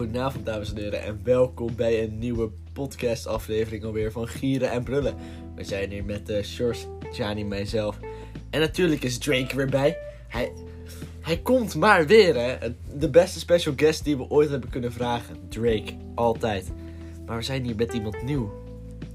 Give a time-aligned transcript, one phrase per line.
[0.00, 5.14] Goedenavond, dames en heren, en welkom bij een nieuwe podcast-aflevering alweer van Gieren en Brullen.
[5.54, 7.98] We zijn hier met uh, Sjors, Gianni, mijzelf.
[8.50, 9.96] En natuurlijk is Drake weer bij.
[10.28, 10.52] Hij,
[11.20, 12.74] hij komt maar weer, hè.
[12.94, 15.36] De beste special guest die we ooit hebben kunnen vragen.
[15.48, 16.70] Drake, altijd.
[17.26, 18.52] Maar we zijn hier met iemand nieuw.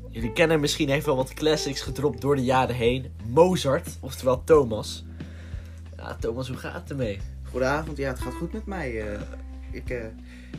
[0.10, 3.12] Jullie kennen misschien, heeft wel wat classics gedropt door de jaren heen.
[3.28, 5.06] Mozart, oftewel Thomas.
[5.98, 7.20] Ja, Thomas, hoe gaat het ermee?
[7.50, 8.92] Goedenavond, ja, het gaat goed met mij.
[8.92, 9.20] Uh,
[9.72, 10.06] ik uh,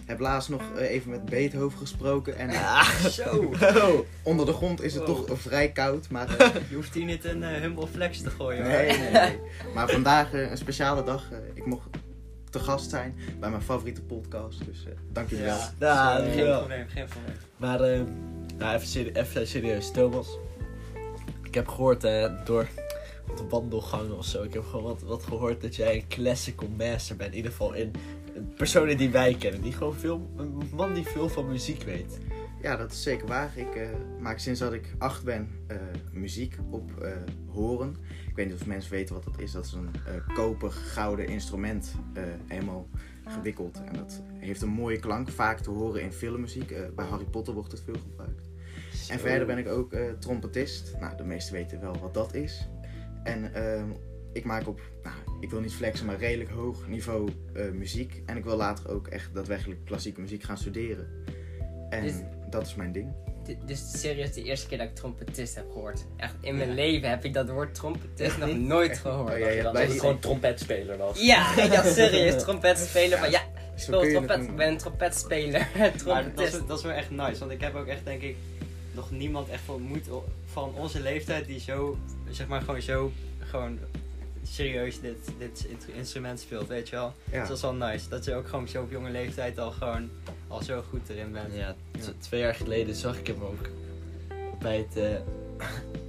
[0.04, 2.36] heb laatst nog uh, even met Beethoven gesproken.
[2.36, 3.52] En Ah, Zo.
[3.62, 4.00] oh.
[4.22, 5.20] onder de grond is het Oh.
[5.26, 6.08] toch vrij koud.
[6.10, 6.28] Maar,
[6.68, 8.62] Je hoeft hier niet een eh, humble flex te gooien.
[8.62, 9.38] nee, nee, nee.
[9.74, 11.30] maar vandaag eh, een speciale dag.
[11.32, 11.88] Eh, ik mocht
[12.50, 14.64] te gast zijn bij mijn favoriete podcast.
[14.64, 15.56] Dus eh dank jullie wel.
[15.56, 16.58] Ja, Ja, Zo, geen ja.
[16.58, 17.36] probleem, geen probleem.
[17.56, 18.00] Maar eh,
[18.58, 20.26] nou, even, serie- even serieus, Thomas.
[21.42, 22.68] Ik heb gehoord eh, door
[23.36, 24.42] de wandelgangen of zo.
[24.42, 27.30] Ik heb gewoon wat, wat gehoord dat jij een classical master bent.
[27.30, 27.92] In ieder geval in
[28.56, 29.60] personen die wij kennen.
[29.62, 32.18] Die gewoon veel, een man die veel van muziek weet.
[32.62, 33.52] Ja, dat is zeker waar.
[33.56, 33.88] Ik eh,
[34.20, 35.76] maak sinds dat ik acht ben eh,
[36.12, 37.12] muziek op eh,
[37.48, 37.96] horen.
[38.28, 39.52] Ik weet niet of mensen weten wat dat is.
[39.52, 39.90] Dat is een
[40.34, 41.94] koper gouden instrument
[42.46, 42.88] helemaal
[43.24, 43.82] gewikkeld.
[43.84, 45.28] En dat heeft een mooie klank.
[45.28, 46.74] Vaak te horen in filmmuziek.
[46.94, 48.48] Bij Harry Potter wordt het veel gebruikt.
[49.08, 50.96] En verder ben ik ook trompetist.
[51.00, 52.68] Nou, de meesten weten wel wat dat is.
[53.22, 53.90] En ehm,
[54.36, 58.22] ik maak op, nou, ik wil niet flexen, maar redelijk hoog niveau eh, muziek.
[58.26, 61.08] En ik wil later ook echt daadwerkelijk klassieke muziek gaan studeren.
[61.90, 62.14] En Dus-
[62.50, 63.12] dat is mijn ding.
[63.44, 66.06] Dit dit is serieus de eerste keer dat ik trompetist heb gehoord.
[66.16, 69.32] Echt, in mijn leven heb ik dat woord trompetist nog nooit gehoord.
[69.32, 71.20] Oh, ja, ja, dat het gewoon trompetspeler was.
[71.20, 73.18] Ja, ik dacht serieus, trompetspeler.
[73.18, 76.68] Van ja, ik speel trompet, ik ben een trompetspeler, Maar dat is, trompetist.
[76.68, 77.38] dat is wel echt nice.
[77.38, 78.36] Want ik heb ook echt, denk ik,
[78.92, 80.08] nog niemand echt ontmoet
[80.46, 81.98] van onze leeftijd die zo,
[82.30, 83.78] zeg maar, gewoon zo, gewoon
[84.46, 85.66] serieus dit, dit
[85.96, 87.14] instrument speelt, weet je wel.
[87.24, 87.46] Dus Ja.
[87.46, 88.08] dat is wel nice.
[88.08, 90.10] Dat je ook gewoon zo op jonge leeftijd al gewoon,
[90.48, 91.54] al zo goed erin bent.
[91.54, 91.74] Ja,
[92.18, 93.68] twee jaar geleden zag ik hem ook.
[94.60, 95.16] Bij het, eh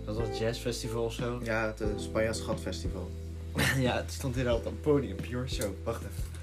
[0.06, 1.40] wat was het, jazzfestival of zo?
[1.44, 3.10] Ja, het uh, Spanjaard Schatfestival.
[3.80, 5.16] ja, het stond hier altijd op het podium.
[5.16, 5.72] Pure show.
[5.84, 6.36] Wacht even.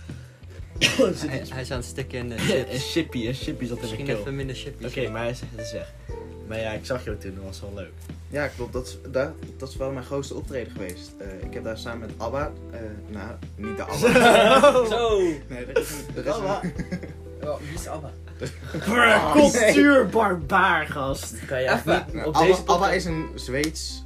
[1.30, 2.92] Hij, hij is aan het stikken in de een chips.
[2.92, 4.24] chippy, een chippy zat in Misschien mijn keel.
[4.26, 4.86] even minder chippies.
[4.86, 5.92] Oké, maar hij zegt het is weg.
[6.46, 7.92] Maar ja, ik zag jou toen, dat was wel leuk.
[8.28, 8.72] Ja, klopt.
[8.72, 11.12] Dat is, daar, dat is wel mijn grootste optreden geweest.
[11.18, 14.86] Eh, ik heb daar samen met ABBA, eh, nou, niet de ABBA.
[14.96, 15.18] Zo!
[15.48, 16.16] nee, er is een...
[16.16, 16.60] Er is ABBA?
[16.62, 16.72] een
[17.48, 18.10] Oh, wie is Abba?
[19.32, 21.34] Cultuurbarbaar, gast.
[21.46, 24.03] Kan je echt niet Nou, op ABBA, deze ABBA is een Zweeds,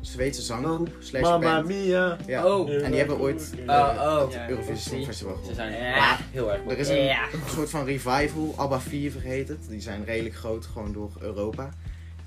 [0.00, 1.66] Zweedse zanggroep slash Mamma band.
[1.68, 2.16] mia.
[2.26, 2.46] Ja.
[2.46, 2.70] Oh.
[2.70, 4.20] En die hebben ooit Oh, oh.
[4.24, 4.90] het Ja, Eurovisie.
[4.90, 5.54] Songfestival Ze gewonnen.
[5.54, 6.16] zijn Ja.
[6.32, 7.24] heel erg Er is een Ja.
[7.48, 9.68] soort van revival, ABBA 4 heet het.
[9.68, 11.68] Die zijn redelijk groot, gewoon door Europa.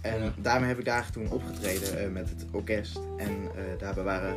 [0.02, 0.34] En Ja.
[0.38, 3.00] daarmee heb ik daar toen opgetreden eh, met het orkest.
[3.18, 4.36] En eh, daarbij waren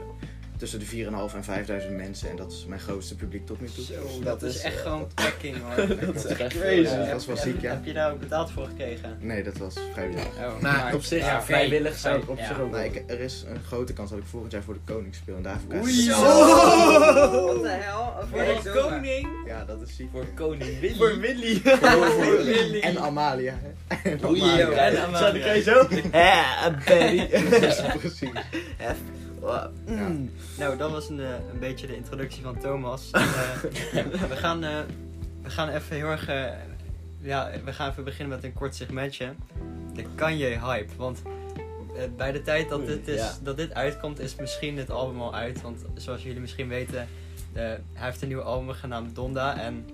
[0.56, 2.30] tussen de 4.500 en 5000 mensen.
[2.30, 3.84] En dat is mijn grootste publiek tot nu toe.
[3.84, 5.86] Zo, dat, is echt gewoon packing hoor.
[6.06, 6.80] Dat is echt echt crazy.
[6.80, 7.70] Ja, dat is wel ziek, ja.
[7.70, 9.16] Heb je daar ook betaald voor gekregen?
[9.20, 10.24] Nee, dat was vrijwillig.
[10.26, 12.46] Oh, Maar op zich, Ja, vrijwillig zou ik op Ja.
[12.46, 14.92] zich ook Nou, ik, er is een grote kans dat ik volgend jaar voor de
[14.92, 15.36] koning speel.
[15.36, 16.20] En daarvoor krijg Oei, ik- zo.
[17.46, 18.14] Wat de hel?
[18.30, 19.28] Voor de koning?
[19.46, 20.08] Ja, dat is ziek.
[20.12, 20.94] Voor koning Willy.
[20.96, 21.60] Voor Willy.
[21.64, 22.80] Voor- Willy.
[22.80, 23.54] En Amalia.
[24.24, 24.40] Oei.
[24.60, 25.44] En Zo, Amalia.
[25.46, 25.86] kan je zo.
[26.12, 27.26] Ja, Barry.
[27.98, 28.30] Precies.
[29.86, 30.30] Mm.
[30.58, 33.10] Nou, dat was een, eh, een beetje de introductie van Thomas.
[33.12, 34.78] Eh, we, gaan, eh,
[35.42, 36.26] we gaan even heel erg.
[37.20, 39.34] ja, we gaan even beginnen met een kort segmentje.
[39.94, 40.96] De Kanye-hype.
[40.96, 41.22] Want
[41.96, 43.32] eh, bij de tijd dat dit, is, Ja.
[43.42, 45.62] dat dit uitkomt, is misschien het album al uit.
[45.62, 47.08] Want zoals jullie misschien weten,
[47.52, 49.58] eh, hij heeft een nieuw album genaamd Donda.
[49.58, 49.86] En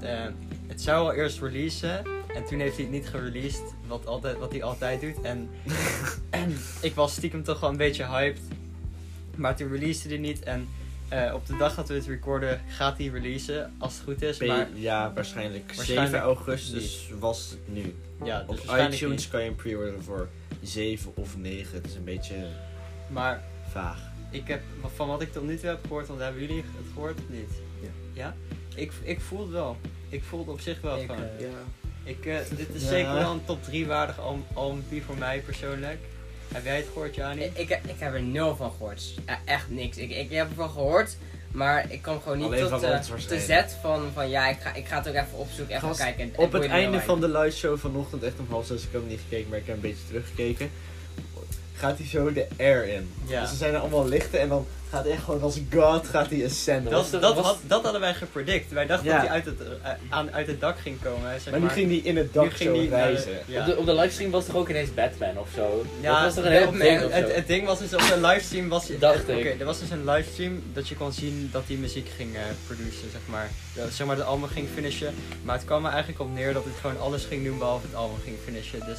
[0.00, 0.24] eh,
[0.66, 2.04] het zou al eerst releasen.
[2.34, 5.20] En toen heeft hij het niet gereleased, wat, altijd, wat hij altijd doet.
[5.20, 5.50] En,
[6.30, 8.40] en ik was stiekem toch wel een beetje hyped.
[9.36, 10.42] Maar toen releasede hij niet.
[10.42, 10.68] En
[11.08, 14.38] eh, op de dag dat we het recorden gaat hij releasen, als het goed is.
[14.38, 15.64] Maar Ja, waarschijnlijk.
[15.76, 17.94] Waarschijnlijk 7 augustus was het nu.
[18.24, 19.30] ja, Op dus waarschijnlijk iTunes niet.
[19.30, 20.28] kan je hem pre-orderen voor
[20.62, 21.74] 7 of 9.
[21.74, 22.34] Het is een beetje
[23.08, 23.98] Maar vaag.
[24.30, 24.60] ik heb,
[24.94, 27.50] van wat ik tot nu toe heb gehoord, want hebben jullie het gehoord of niet?
[27.82, 27.88] Ja.
[28.12, 28.34] Ja?
[28.74, 29.76] Ik, ik voel het wel.
[30.08, 31.22] Ik voel het op zich wel Ik, gewoon.
[31.22, 31.46] eh, Ja.
[32.04, 32.88] Ik, eh, dit is Ja.
[32.88, 35.98] zeker wel een top 3 waardig album, album voor mij persoonlijk.
[36.56, 37.42] Heb jij het gehoord, Jani?
[37.42, 39.02] Ik, ik, ik heb er nul van gehoord.
[39.44, 39.96] Echt niks.
[39.96, 41.16] Ik, ik heb ervan gehoord,
[41.52, 44.60] maar ik kwam gewoon niet Alleen tot van de, de zet van, van ja, ik
[44.60, 46.32] ga, ik ga het ook even opzoeken, even Gast, kijken.
[46.36, 49.10] Op het einde van de live show vanochtend, echt om half zes, ik heb hem
[49.10, 50.70] niet gekeken, maar ik heb een beetje teruggekeken.
[51.74, 53.10] gaat hij zo de air in.
[53.26, 53.40] Ja.
[53.40, 56.30] Dus er zijn er allemaal lichten en dan gaat hij echt gewoon als god gaat
[56.30, 56.92] hij ascenden.
[56.92, 58.72] Dat, dat, was- had, dat hadden wij gepredict.
[58.72, 59.12] Wij dachten Ja.
[59.12, 61.40] dat hij uit het, eh, aan, uit het dak ging komen.
[61.40, 63.60] Zeg maar nu ging hij in het dak nu ging die ja.
[63.60, 65.84] Op, de, op de livestream was toch ook ineens Batman of zo?
[66.00, 66.86] Ja, dat was toch een heel Batman.
[66.86, 67.16] ding of zo?
[67.16, 69.60] het, het ding was dus op de livestream was je, Dacht Oké, ik.
[69.60, 73.10] er was dus een livestream dat je kon zien dat hij muziek ging eh produceren,
[73.10, 73.50] zeg maar.
[73.74, 75.14] Dat, zeg maar, het album ging finishen.
[75.42, 77.94] Maar het kwam er eigenlijk op neer dat het gewoon alles ging doen behalve het
[77.96, 78.80] album ging finishen.
[78.86, 78.98] Dus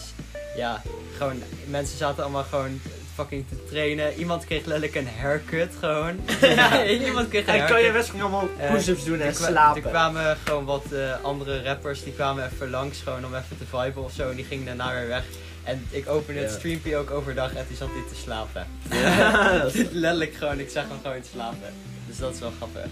[0.55, 0.81] ja,
[1.17, 2.81] gewoon, mensen zaten allemaal gewoon
[3.17, 4.13] fucking te trainen.
[4.13, 6.15] Iemand kreeg letterlijk een haircut gewoon.
[7.07, 9.83] Iemand kreeg een En kan je best gewoon allemaal Eh, push-ups doen en slapen.
[9.83, 13.65] Er kwamen gewoon wat eh, andere rappers, die kwamen even langs gewoon om even te
[13.65, 14.29] viben of zo.
[14.29, 15.23] En die gingen daarna weer weg.
[15.63, 16.57] En ik opende het Ja.
[16.57, 18.67] streampje ook overdag en toen zat hij te slapen.
[18.89, 21.73] Ja, Letterlijk gewoon, ik zag hem gewoon te slapen.
[22.07, 22.85] Dus dat is wel grappig.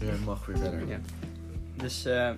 [0.00, 0.88] Je mag weer verder.
[0.88, 0.98] Ja.
[1.74, 2.30] Dus eh,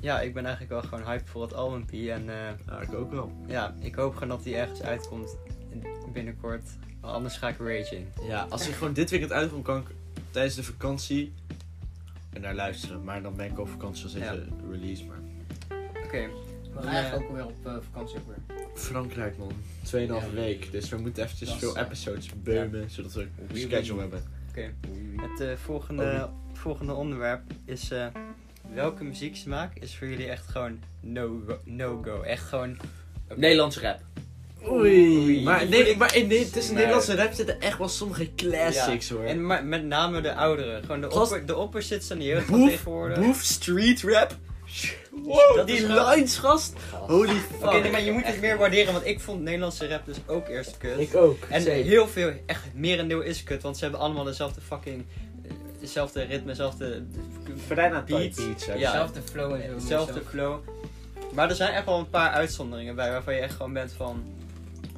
[0.00, 2.12] ja, ik ben eigenlijk wel gewoon hyped voor het albumpie.
[2.12, 3.32] En eh, Ja, ik ook wel.
[3.46, 5.36] ja, ik hoop gewoon dat hij ergens uitkomt
[5.70, 6.68] in- binnenkort.
[7.00, 8.06] Anders ga ik raging.
[8.28, 9.86] Ja, als hij gewoon dit weekend uitkomt, kan ik
[10.30, 11.32] tijdens de vakantie
[12.32, 13.04] er naar luisteren.
[13.04, 14.32] Maar dan ben ik op vakantie als Ja.
[14.32, 15.04] deze release.
[15.04, 15.16] Maar
[15.68, 16.18] We Oké.
[16.18, 18.66] gaan Dan, eigenlijk eh, ook weer op eh, vakantie ook weer.
[18.74, 19.52] Frankrijk man,
[19.82, 20.30] 2,5 Ja.
[20.34, 20.70] week.
[20.72, 24.22] Dus we moeten eventjes is, veel episodes beumen, zodat we een schedule hebben.
[24.48, 24.72] Oké.
[25.16, 28.06] Het eh, volgende, volgende onderwerp is eh,
[28.76, 31.58] welke muzieksmaak is voor jullie echt gewoon no-go?
[31.64, 32.20] No go?
[32.22, 32.76] echt gewoon...
[33.30, 33.40] oké.
[33.40, 34.00] Nederlandse rap.
[34.68, 35.18] Oei.
[35.18, 35.42] Oei.
[35.42, 36.82] Maar, nee, maar in, nee, tussen Nee.
[36.84, 39.24] Nederlandse rap zitten echt wel sommige classics hoor.
[39.24, 40.80] En maar met name de ouderen.
[40.84, 43.18] Gewoon de, Gast- opper, de opposites aan de jeugd van Boef, tegenwoordig.
[43.18, 44.36] Boef Street Rap.
[45.10, 46.72] Wow, Dat die gewoon- lines gast.
[46.92, 47.62] Holy fuck.
[47.66, 50.48] Oké, nee, maar je moet het meer waarderen, want ik vond Nederlandse rap dus ook
[50.48, 50.98] eerst kut.
[50.98, 51.44] Ik ook.
[51.48, 51.84] en zeker.
[51.90, 55.04] heel veel, echt merendeel is kut, want ze hebben allemaal dezelfde fucking...
[55.80, 57.02] Dezelfde ritme, dezelfde
[57.66, 58.38] Verena beats.
[58.66, 58.72] Ja.
[58.74, 59.74] Dezelfde flow en zo.
[59.74, 60.58] Hetzelfde flow.
[61.34, 64.24] Maar er zijn echt wel een paar uitzonderingen bij waarvan je echt gewoon bent van...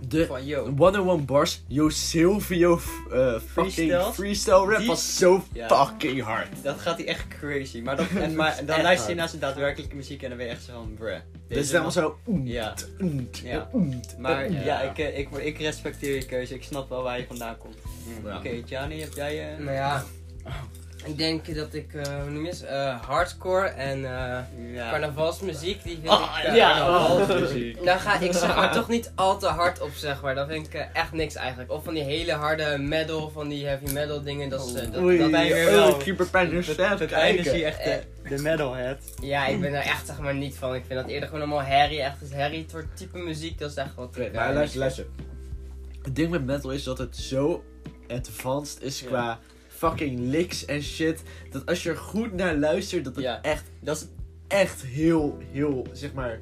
[0.09, 0.75] De Van yo.
[0.77, 4.15] 101 Bars, Yo Silvio eh fucking Freestyles?
[4.15, 5.69] freestyle rap Die- was zo Ja.
[5.87, 6.49] fucking hard.
[6.63, 7.81] Dat gaat hij echt crazy.
[7.81, 10.53] Maar, dat, en, maar dan luister je naar zijn daadwerkelijke muziek en dan ben je
[10.53, 11.19] echt zo van bruh.
[11.49, 12.19] Het is helemaal zo.
[12.27, 12.75] oemt, Ja.
[13.01, 13.69] oemt, Ja.
[13.73, 16.55] oemt, Maar ja, ik, ik, ik respecteer je keuze.
[16.55, 17.77] Ik snap wel waar je vandaan komt.
[18.25, 18.37] Ja.
[18.37, 19.53] Oké, Gianni, heb jij...
[19.53, 20.05] eh Nou ja,
[21.05, 24.39] ik denk dat ik, eh, hoe noem je het, Eh, hardcore en eh,
[24.75, 24.91] ja.
[24.91, 26.55] carnavalsmuziek, die vind Ah, ik...
[26.55, 26.79] ja.
[26.79, 27.83] Carnavalsmuziek.
[27.85, 30.35] Daar ga ik zeg maar toch niet al te hard op zeg maar.
[30.35, 31.73] Dat vind ik echt niks eigenlijk.
[31.73, 34.49] Of van die hele harde metal, van die heavy metal dingen.
[34.49, 35.99] Dat is, dat, Oei, dat ben je weer oh, wel.
[36.99, 38.99] Het, einde zie je echt de, de metalhead.
[39.23, 40.75] ja, ik ben daar echt zeg maar niet van.
[40.75, 42.03] Ik vind dat eerder gewoon allemaal herrie.
[42.03, 43.59] Echt het herrie soort type muziek.
[43.59, 44.17] Dat is echt wat.
[44.35, 45.07] Maar luister.
[46.03, 47.65] Het ding met metal is dat het zo
[48.09, 49.39] advanced is Ja.
[49.79, 51.23] Fucking licks en shit.
[51.51, 53.43] Dat als je er goed naar luistert, dat het Ja.
[53.43, 54.07] echt, Dat is,
[54.49, 56.41] echt heel, heel, zeg maar,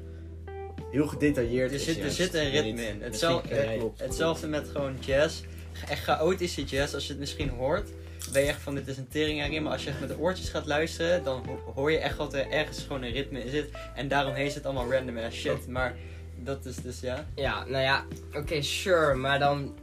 [0.91, 1.83] heel gedetailleerd er, is.
[1.83, 2.15] zit, er juist.
[2.15, 2.75] zit een Niet ritme in.
[2.75, 3.99] muziek, Hetzelfde, ja, klopt.
[3.99, 5.41] hetzelfde met gewoon jazz.
[5.89, 7.89] Echt chaotische jazz, als je het misschien hoort,
[8.31, 9.63] ben je echt van dit is een tering erin.
[9.63, 12.33] Maar als je echt met de oortjes gaat luisteren, dan ho- hoor je echt dat
[12.33, 13.69] er ergens gewoon een ritme in zit.
[13.95, 15.67] En daarom heet het allemaal random as shit.
[15.67, 15.95] Maar
[16.43, 17.27] dat is dus ja.
[17.35, 19.13] Ja, nou ja, oké, sure.
[19.13, 19.75] Maar dan,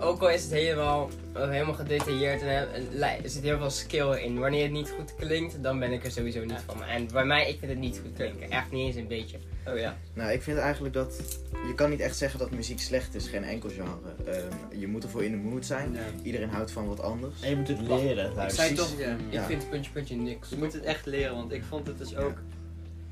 [0.00, 2.68] ook al is het helemaal, helemaal gedetailleerd en,
[3.00, 4.38] er zit heel veel skill in.
[4.38, 6.60] Wanneer het niet goed klinkt, dan ben ik er sowieso niet Ja.
[6.66, 6.82] van.
[6.84, 8.50] En bij mij, ik vind het niet goed klinken.
[8.50, 9.38] Echt niet eens een beetje.
[9.68, 9.96] Oh ja.
[10.14, 13.44] Nou, ik vind eigenlijk dat je kan niet echt zeggen dat muziek slecht is, geen
[13.44, 13.90] enkel genre.
[14.26, 15.96] Ehm, je moet ervoor in de mood zijn.
[16.22, 17.42] Iedereen houdt van wat anders.
[17.42, 18.32] En je moet het leren.
[18.44, 18.90] Ik zei toch,
[19.30, 19.40] Ja.
[19.40, 20.48] ik vind puntje puntje niks.
[20.48, 22.34] Je moet het echt leren, want ik vond het dus ook.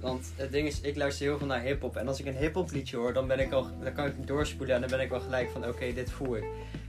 [0.01, 1.97] Want het ding is, ik luister heel veel naar hip-hop.
[1.97, 4.75] En als ik een hip-hop liedje hoor, dan, ben ik al, dan kan ik doorspoelen
[4.75, 6.45] en dan ben ik wel gelijk van: oké, dit voel ik.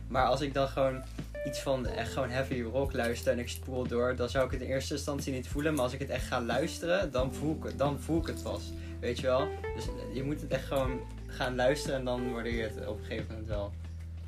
[0.08, 1.02] Maar als ik dan gewoon
[1.48, 4.62] iets van echt gewoon heavy rock luister en ik spoel door, dan zou ik het
[4.62, 5.74] in eerste instantie niet voelen.
[5.74, 8.44] Maar als ik het echt ga luisteren, dan voel ik het, dan voel ik het
[8.44, 8.62] pas.
[9.00, 9.48] Weet je wel?
[9.76, 13.06] Dus je moet het echt gewoon gaan luisteren en dan waardeer je het op een
[13.06, 13.72] gegeven moment wel.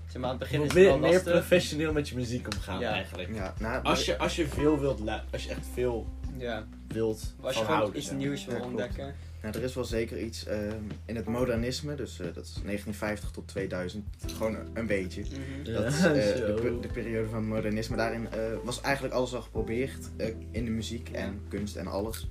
[0.08, 1.34] Zeg maar, aan het Je begin moet is het wel meer, meer lastig.
[1.34, 2.92] professioneel met je muziek omgaan Ja.
[2.92, 3.36] eigenlijk.
[3.36, 5.00] Ja, nou, Als je, als je veel wilt,
[5.32, 9.16] als je echt veel Ja, wilt als je van gewoon houden, iets nieuws wil ontdekken.
[9.42, 13.32] nou, er is wel zeker iets ehm, in het modernisme, dus eh, dat is 1950
[13.32, 15.22] tot 2000, gewoon een, beetje.
[15.22, 15.74] Mhm.
[15.74, 17.96] Dat is eh, de, de periode van modernisme.
[17.96, 20.10] Daarin eh, was eigenlijk alles al geprobeerd
[20.52, 22.30] in de muziek en kunst en alles.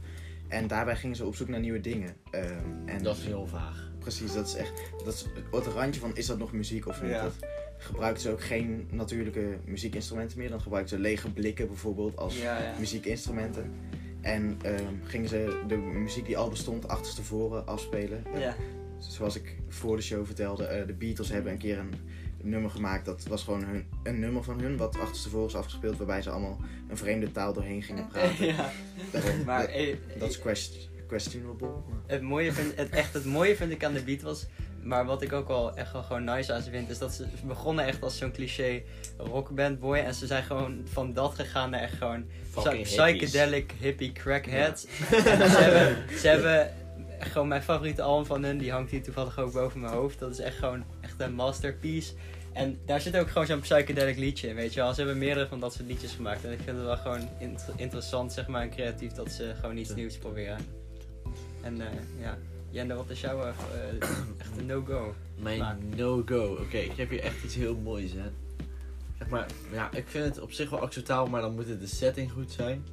[0.48, 2.14] En daarbij gingen ze op zoek naar nieuwe dingen.
[2.30, 2.46] Ehm,
[2.86, 3.90] en Dat is heel vaag.
[3.98, 4.72] precies, dat is echt
[5.04, 7.10] dat is het randje van is dat nog muziek of niet.
[7.10, 7.22] Ja.
[7.22, 7.34] Dat
[7.82, 10.48] gebruikten ze ook geen natuurlijke muziekinstrumenten meer.
[10.50, 12.74] Dan gebruikten ze lege blikken bijvoorbeeld als Ja, ja.
[12.78, 13.70] muziekinstrumenten.
[14.20, 18.24] En ehm, gingen ze de muziek die al bestond achterstevoren afspelen.
[18.34, 18.56] Eh, Ja.
[18.98, 21.94] Zoals ik voor de show vertelde, eh, de Beatles hebben een keer een
[22.42, 23.04] nummer gemaakt.
[23.04, 25.96] Dat was gewoon hun, een nummer van hun, wat achterstevoren is afgespeeld.
[25.96, 28.46] Waarbij ze allemaal een vreemde taal doorheen gingen praten.
[28.46, 28.70] ja.
[29.46, 31.68] Maar dat, eh, dat is quest- questionable.
[32.06, 34.46] Het mooie vind, het, echt het mooie vind ik aan de Beatles,
[34.82, 37.26] maar wat ik ook wel echt wel gewoon nice aan ze vind, is dat ze
[37.46, 38.82] begonnen echt als zo'n cliché
[39.16, 43.30] rockband boy en ze zijn gewoon van dat gegaan naar echt gewoon Fucking psy- hippies.
[43.30, 44.82] psychedelic hippie crackheads.
[45.10, 46.70] Ze hebben, ze hebben
[47.18, 50.18] gewoon mijn favoriete album van hun, die hangt hier toevallig ook boven mijn hoofd.
[50.18, 52.12] Dat is echt gewoon echt een masterpiece.
[52.52, 54.92] En daar zit ook gewoon zo'n psychedelic liedje in, weet je wel.
[54.94, 56.44] Ze hebben meerdere van dat soort liedjes gemaakt.
[56.44, 59.76] En ik vind het wel gewoon int- interessant, zeg maar, en creatief dat ze gewoon
[59.76, 60.58] iets nieuws proberen.
[61.62, 61.86] En eh,
[62.20, 62.38] ja,
[62.72, 63.94] Jende, wat is jouw eh, eh,
[64.38, 65.14] echt een no-go?
[65.42, 66.56] Mijn Maar- no-go.
[66.60, 68.30] Oké, ik heb hier echt iets heel moois, hè.
[69.18, 71.86] Zeg maar, ja, ik vind het op zich wel acceptabel, maar dan moet het de
[71.86, 72.84] setting goed zijn.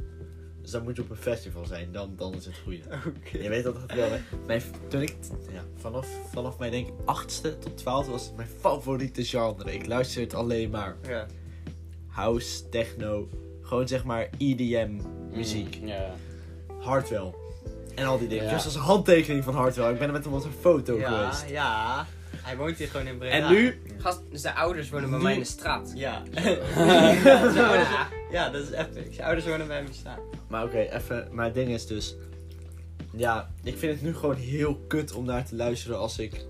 [0.62, 2.82] Dus dan moet je op een festival zijn, dan, dan is het goede.
[3.18, 3.38] Oké.
[3.38, 4.20] Je weet dat het wel, hè.
[4.48, 5.16] Mijn, toen ik,
[5.52, 9.74] ja, vanaf, vanaf mijn denk ik achtste tot twaalfde was het mijn favoriete genre.
[9.74, 10.96] Ik luister het alleen maar.
[11.08, 11.26] Ja.
[12.08, 13.28] House, techno,
[13.62, 14.92] gewoon zeg maar EDM
[15.32, 15.80] muziek.
[15.82, 16.14] Mm, Ja.
[16.80, 17.34] Hardwell.
[18.00, 18.44] En al die dingen.
[18.46, 18.54] Ja.
[18.54, 19.92] Dus als een handtekening van Hardwell.
[19.92, 21.50] Ik ben er met hem op een foto Ja, geweest.
[21.50, 22.06] ja.
[22.42, 23.36] Hij woont hier gewoon in Breda.
[23.48, 25.92] En nu, Gast, dus de ouders wonen bij Nu- mij in de straat.
[25.96, 26.24] Ja.
[28.32, 29.14] Ja, dat is epic.
[29.16, 30.20] Zijn ouders wonen bij hem staan.
[30.48, 31.28] Maar oké, even.
[31.32, 32.16] Maar het ding is dus.
[33.12, 36.46] Ja, ik vind het nu gewoon heel kut om naar te luisteren als ik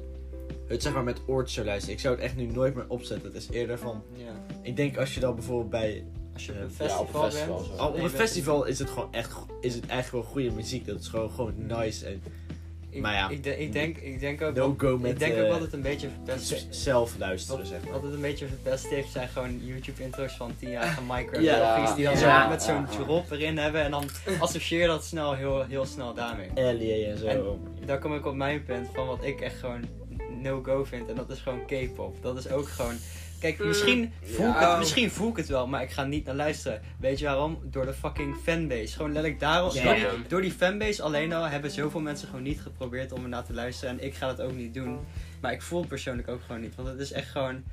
[0.68, 1.96] het zeg maar met oortjes zou luisteren.
[1.96, 3.32] Ik zou het echt nu nooit meer opzetten.
[3.34, 4.04] Het is eerder van.
[4.16, 4.32] Ja.
[4.62, 6.06] Ik denk als je dan bijvoorbeeld bij.
[6.40, 7.68] Als je op Ja, een ja, festival, op een festival bent.
[7.68, 7.82] zo.
[7.82, 9.32] Al op een festival is het gewoon echt.
[9.62, 10.86] Is het eigenlijk wel goede muziek.
[10.86, 12.06] Dat is gewoon, gewoon nice.
[12.06, 12.22] En
[12.92, 13.30] Ik, Maar ja.
[13.30, 14.56] ik, de- ik, denk, ik denk ook.
[14.56, 15.12] no go met.
[15.12, 17.92] ik denk eh, ook wat het een beetje verpest zelf luisteren, Wat, zeg maar.
[17.94, 21.78] wat het een beetje verpest heeft zijn gewoon YouTube-intro's van 10-jarige Minecraft Ja.
[21.80, 22.44] jochies die dan Ja.
[22.44, 23.04] zo met zo'n Ja.
[23.06, 24.04] drop erin hebben en dan
[24.40, 26.50] associeer dat snel heel, heel snel daarmee.
[26.56, 27.26] Alien en zo.
[27.26, 29.82] En- Daar kom ik op mijn punt van wat ik echt gewoon
[30.42, 32.16] no-go vind en dat is gewoon K-pop.
[32.22, 32.96] Dat is ook gewoon...
[33.40, 33.68] Kijk, Mm.
[33.68, 36.82] misschien voel, ik het, misschien voel ik het wel, maar ik ga niet naar luisteren.
[37.00, 37.60] Weet je waarom?
[37.64, 38.94] Door de fucking fanbase.
[38.96, 39.74] Gewoon letterlijk daarom.
[39.74, 43.30] Door, die, door die fanbase alleen al hebben zoveel mensen gewoon niet geprobeerd om er
[43.30, 44.00] naar te luisteren.
[44.00, 45.00] En ik ga dat ook niet doen.
[45.42, 46.76] Maar ik voel het persoonlijk ook gewoon niet.
[46.76, 47.64] Want het is echt gewoon...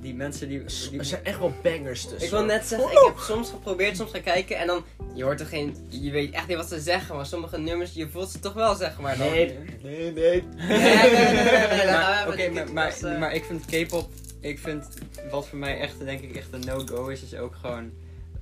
[0.00, 0.64] Die mensen die...
[0.90, 2.22] die Er zijn echt wel bangers tussen.
[2.22, 5.40] Ik wil net zeggen, ik heb soms geprobeerd, soms gaan kijken en dan, je hoort
[5.40, 8.38] er geen, je weet echt niet wat ze zeggen, maar sommige nummers, je voelt ze
[8.40, 9.16] toch wel zeg maar.
[9.18, 10.12] Dan, Nee, nee, nee.
[10.12, 10.78] Nee, nee,
[11.10, 14.10] nee, nee, nee, dan gaan maar, oké, maar, maar, eh, maar ik vind K-pop,
[14.44, 14.88] ik vind
[15.30, 17.90] wat voor mij echt, denk ik, echt een no-go is, is ook gewoon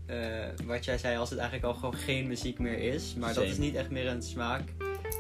[0.07, 0.19] eh,
[0.65, 3.15] wat jij zei, als het eigenlijk al gewoon geen muziek meer is.
[3.19, 4.63] Maar dat is niet echt meer een smaak,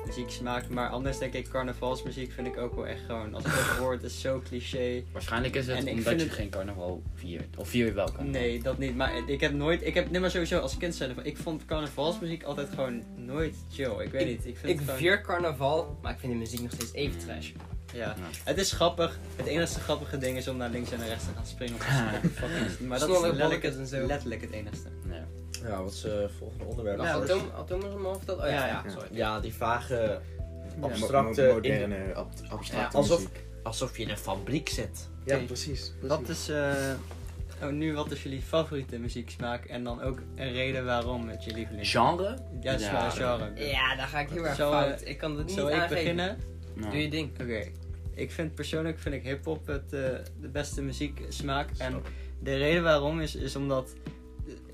[0.06, 0.68] muzieksmaak.
[0.68, 3.92] Maar anders denk ik, carnavalsmuziek vind ik ook wel echt gewoon, als ik dat hoor,
[3.92, 5.02] het is zo cliché.
[5.12, 7.56] Waarschijnlijk is het En omdat je het- geen carnaval viert.
[7.56, 8.30] Of vier je wel carnaval?
[8.30, 8.96] Nee, dat niet.
[8.96, 12.42] Maar ik heb nooit, ik heb, nee maar sowieso als kind zijn ik vond carnavalsmuziek
[12.42, 14.00] altijd gewoon nooit chill.
[14.04, 14.96] Ik weet niet, ik vind ik het gewoon...
[14.98, 17.50] vier carnaval, maar ik vind de muziek nog steeds even trash.
[17.92, 17.98] Ja.
[18.06, 18.14] Ja.
[18.44, 19.18] Het is grappig.
[19.36, 21.80] Het enige grappige ding is om naar links en naar rechts te gaan springen op
[21.80, 21.86] de
[22.86, 24.06] Maar dat is letterlijk het, en zo.
[24.06, 24.88] letterlijk het enigste.
[25.04, 25.20] Nee.
[25.66, 26.98] Ja, wat is het volgende onderwerp?
[26.98, 28.36] Ja, Ja, dat Atoom, Atoom is omhoog dat?
[28.38, 28.90] Oh ja, Ja, ja, ja.
[28.90, 29.08] sorry.
[29.10, 30.20] Ja, die vage,
[30.80, 33.44] abstracte, mo- moderne, ab- abstracte alsof- muziek.
[33.62, 35.08] alsof je in een fabriek zit.
[35.24, 35.92] Ja, precies.
[36.00, 36.72] Wat is, eh,
[37.62, 41.52] oh, nu wat is jullie favoriete muzieksmaak en dan ook een reden waarom het je
[41.54, 41.88] lieveling?
[41.88, 42.36] Genre?
[42.60, 43.10] Ja, Ja.
[43.10, 43.50] genre.
[43.54, 45.00] Ja, daar ga ik heel erg fout.
[45.02, 45.94] eh, Ik kan het niet Zal ik aangeven.
[45.96, 46.38] beginnen?
[46.74, 46.90] Nou.
[46.92, 47.30] Doe je ding.
[47.40, 47.62] Oké.
[48.14, 50.00] Ik vind persoonlijk vind ik hip-hop het, eh,
[50.40, 51.68] de beste muzieksmaak.
[51.68, 52.08] En Snap
[52.42, 53.94] de reden waarom is, is omdat,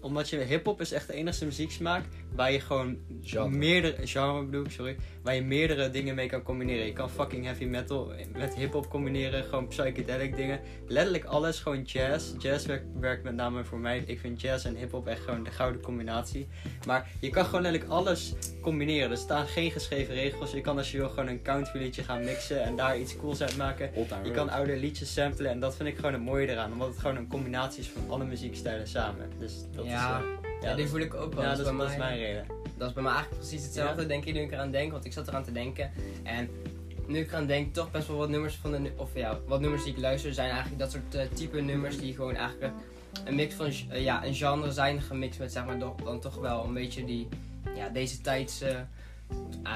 [0.00, 2.04] omdat je hip-hop is echt de enige muzieksmaak
[2.34, 3.56] waar je gewoon Genre.
[3.56, 6.86] meerdere genre bedoel ik, sorry, waar je meerdere dingen mee kan combineren.
[6.86, 12.32] Je kan fucking heavy metal met hip-hop combineren, gewoon psychedelic dingen, letterlijk alles, gewoon jazz.
[12.38, 14.02] Jazz werkt, werkt met name voor mij.
[14.06, 16.48] Ik vind jazz en hip-hop echt gewoon de gouden combinatie.
[16.86, 18.32] Maar je kan gewoon letterlijk alles
[18.62, 19.10] combineren.
[19.10, 20.50] Er staan geen geschreven regels.
[20.52, 23.42] Je kan als je wil gewoon een country liedje gaan mixen en daar iets cools
[23.42, 23.90] uit maken.
[24.24, 26.72] Je kan oude liedjes samplen en dat vind ik gewoon het mooie eraan.
[26.72, 29.30] Omdat het gewoon een combinatie is van alle muziekstijlen samen.
[29.38, 30.18] Dus dat Ja.
[30.18, 30.24] is...
[30.24, 31.42] eh, Ja, die voel ik ook wel.
[31.42, 32.46] ja, dat, is dat mijn reden.
[32.76, 34.92] dat is bij mij eigenlijk precies hetzelfde, denk ik, nu ik eraan denk.
[34.92, 35.90] Want ik zat eraan te denken.
[36.22, 36.48] En
[37.06, 38.90] nu ik eraan denk, toch best wel wat nummers van de...
[38.96, 42.14] Of ja, wat nummers die ik luister zijn eigenlijk dat soort eh, type nummers die
[42.14, 42.72] gewoon eigenlijk
[43.24, 43.66] een mix van...
[43.66, 47.28] eh, ja, een genre zijn gemixt met zeg maar dan toch wel een beetje die...
[47.76, 48.60] Ja, deze tijds...
[48.60, 48.78] eh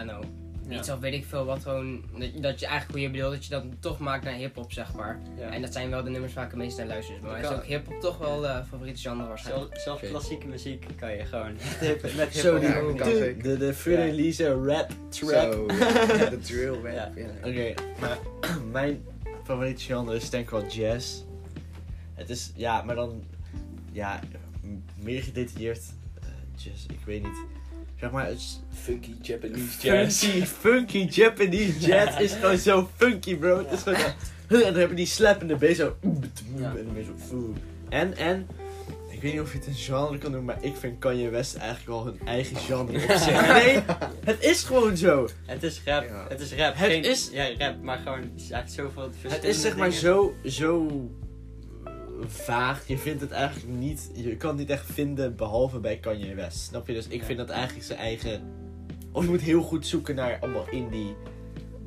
[0.00, 0.24] I know.
[0.68, 0.78] Ja.
[0.78, 2.02] Iets of weet ik veel wat gewoon...
[2.18, 4.94] Dat, dat je eigenlijk hoe je bedoelt, dat je dat toch maakt naar hip-hop, zeg
[4.94, 5.20] maar.
[5.38, 5.48] Ja.
[5.50, 7.14] En dat zijn wel de nummers waar ik het meest naar luister.
[7.14, 9.78] Ik is ook hip-hop toch wel de favoriete genre waarschijnlijk.
[9.78, 11.52] Zelf, klassieke muziek kan je gewoon
[12.16, 12.96] met hip Zo, die, Ja, hop.
[12.98, 15.52] kan de, de, de Furelise rap trap.
[15.52, 15.66] Zo,
[16.30, 16.84] de drill rap.
[16.84, 17.12] Ja.
[17.16, 17.48] Ja.
[17.48, 18.18] Oké, maar
[18.72, 19.04] mijn
[19.44, 21.20] favoriete genre is denk ik wel jazz.
[22.14, 23.22] Het is, ja, maar dan,
[23.92, 24.20] ja,
[25.02, 25.82] meer gedetailleerd
[26.20, 26.26] eh,
[26.56, 27.38] jazz, ik weet niet.
[28.02, 30.24] Zeg maar, het is Funky Japanese jazz.
[30.24, 33.58] funky, funky Japanese jazz is gewoon zo funky, bro.
[33.58, 34.06] Het is gewoon zo,
[34.56, 35.96] en dan hebben die slappende bass zo,
[36.56, 36.74] Ja.
[36.76, 37.54] en dan weer zo.
[37.88, 38.46] En, en,
[39.10, 41.54] ik weet niet of je het een genre kan noemen, maar ik vind Kanye West
[41.56, 43.46] eigenlijk wel hun eigen genre op zich.
[43.62, 43.82] Nee,
[44.24, 45.28] het is gewoon zo.
[45.46, 46.26] Het is rap, Ja.
[46.28, 46.74] het is rap.
[46.76, 50.02] Het Geen, is- Ja, rap, maar gewoon, heeft zoveel Het is zeg maar dingen.
[50.02, 51.10] zo, zo
[52.20, 52.86] vaag.
[52.88, 56.58] Je vindt het eigenlijk niet, je kan het niet echt vinden behalve bij Kanye West.
[56.58, 56.92] Snap je?
[56.92, 57.26] Dus ik Ja.
[57.26, 58.42] vind dat eigenlijk zijn eigen...
[59.12, 61.14] Of je moet heel goed zoeken naar allemaal indie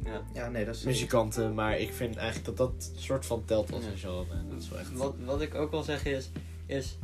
[0.03, 0.21] Ja.
[0.33, 0.83] Ja, nee, dat is...
[0.83, 1.53] muzikanten.
[1.53, 3.89] Maar ik vind eigenlijk dat dat soort van telt als Ja.
[3.91, 4.25] een genre.
[4.49, 4.93] Dat is wel echt...
[4.93, 6.29] Wat, wat ik ook wil zeggen is,
[6.65, 6.97] is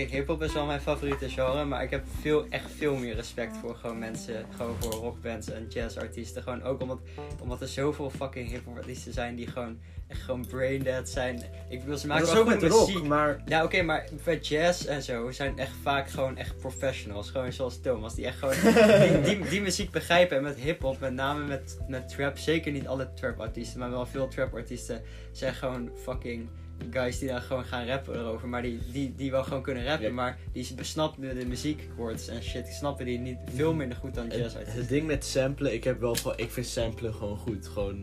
[0.00, 3.56] kijk, hip-hop is wel mijn favoriete genre, maar ik heb veel, echt veel meer respect
[3.56, 6.42] voor gewoon mensen, gewoon voor rockbands en jazzartiesten.
[6.42, 6.98] Gewoon ook omdat,
[7.42, 9.78] omdat er zoveel fucking hip-hop artiesten zijn die gewoon
[10.08, 11.42] echt gewoon brain dead zijn.
[11.68, 13.04] Ik bedoel, ze maken dat is ook met goede rock, muziek.
[13.04, 13.42] maar...
[13.46, 17.30] Ja, oké, maar bij jazz en zo zijn echt vaak gewoon echt professionals.
[17.30, 18.54] Gewoon zoals Thomas, die echt gewoon
[19.00, 20.36] die, die, die muziek begrijpen.
[20.36, 24.28] En met hip-hop, met name met, met trap, zeker niet alle trap-artiesten, maar wel veel
[24.28, 25.02] trap-artiesten
[25.32, 26.48] zijn gewoon fucking
[26.90, 28.48] guys die daar gewoon gaan rappen erover.
[28.48, 30.12] Maar die, die, die wel gewoon kunnen rappen, Ja.
[30.12, 32.66] maar die besnappen de muziekwoords en shit.
[32.68, 34.80] Snappen die niet veel minder goed dan Het, jazzartiesten.
[34.80, 37.68] het ding met samplen, ik heb wel van, ik vind samplen gewoon goed.
[37.68, 37.94] Gewoon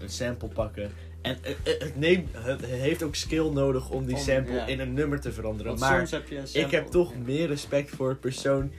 [0.00, 0.90] een sample pakken.
[1.22, 4.66] En het, het, het neemt, het heeft ook skill nodig om die Om- sample ja.
[4.66, 5.66] in een nummer te veranderen.
[5.66, 8.72] Want maar soms heb je een ik heb toch meer respect voor een persoon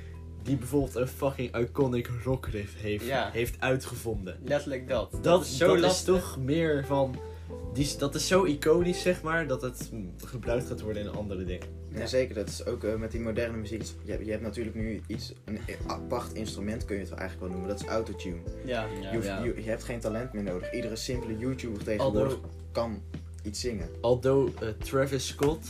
[0.43, 3.29] die bijvoorbeeld een fucking iconic rockriff heeft, Ja.
[3.31, 4.37] heeft uitgevonden.
[4.45, 5.11] Letterlijk dat.
[5.11, 7.15] Dat, Dat, is zo dat is toch meer van.
[7.73, 11.43] Die, dat is zo iconisch, zeg maar, dat het mm, gebruikt gaat worden in andere
[11.43, 11.67] dingen.
[11.95, 12.35] Ja, zeker.
[12.35, 13.83] Dat is ook eh, met die moderne muziek.
[14.03, 17.47] Je, hebt- je hebt natuurlijk nu iets, een apart instrument kun je het wel eigenlijk
[17.51, 17.77] wel noemen.
[17.77, 18.35] Dat is autotune.
[18.65, 18.85] Ja.
[19.01, 19.43] je, hoeft- ja.
[19.43, 20.73] je, je hebt geen talent meer nodig.
[20.73, 23.01] Iedere simpele YouTuber tegenwoordig Although, kan
[23.43, 23.89] iets zingen.
[24.01, 25.65] although eh, Travis Scott,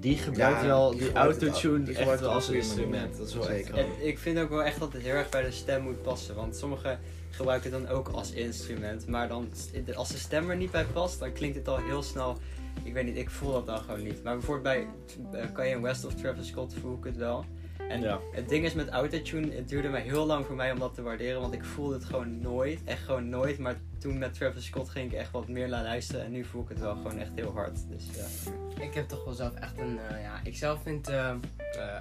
[0.00, 3.16] die gebruikt Ja, wel die autotune echt wel als een instrument.
[3.18, 3.74] Dat is wel Zeker.
[3.74, 6.34] En ik vind ook wel echt dat het heel erg bij de stem moet passen.
[6.34, 6.98] Want sommigen
[7.36, 9.06] gebruiken het dan ook als instrument.
[9.06, 9.48] Maar dan,
[9.94, 12.38] als de stem er niet bij past, dan klinkt het al heel snel.
[12.82, 14.22] Ik weet niet, ik voel dat dan gewoon niet.
[14.22, 14.86] Maar bijvoorbeeld
[15.30, 17.44] bij eh, Kanye West of Travis Scott voel ik het wel.
[17.88, 18.20] En Ja.
[18.32, 21.02] het ding is met autotune, het duurde mij heel lang voor mij om dat te
[21.02, 21.40] waarderen.
[21.40, 23.58] Want ik voelde het gewoon nooit, echt gewoon nooit.
[23.58, 26.24] Maar toen met Travis Scott ging ik echt wat meer naar luisteren.
[26.24, 27.78] En nu voel ik het wel gewoon echt heel hard.
[27.88, 28.52] Dus ja.
[28.82, 31.36] Ik heb toch wel zelf echt een, eh, ja, ik zelf vind eh, eh,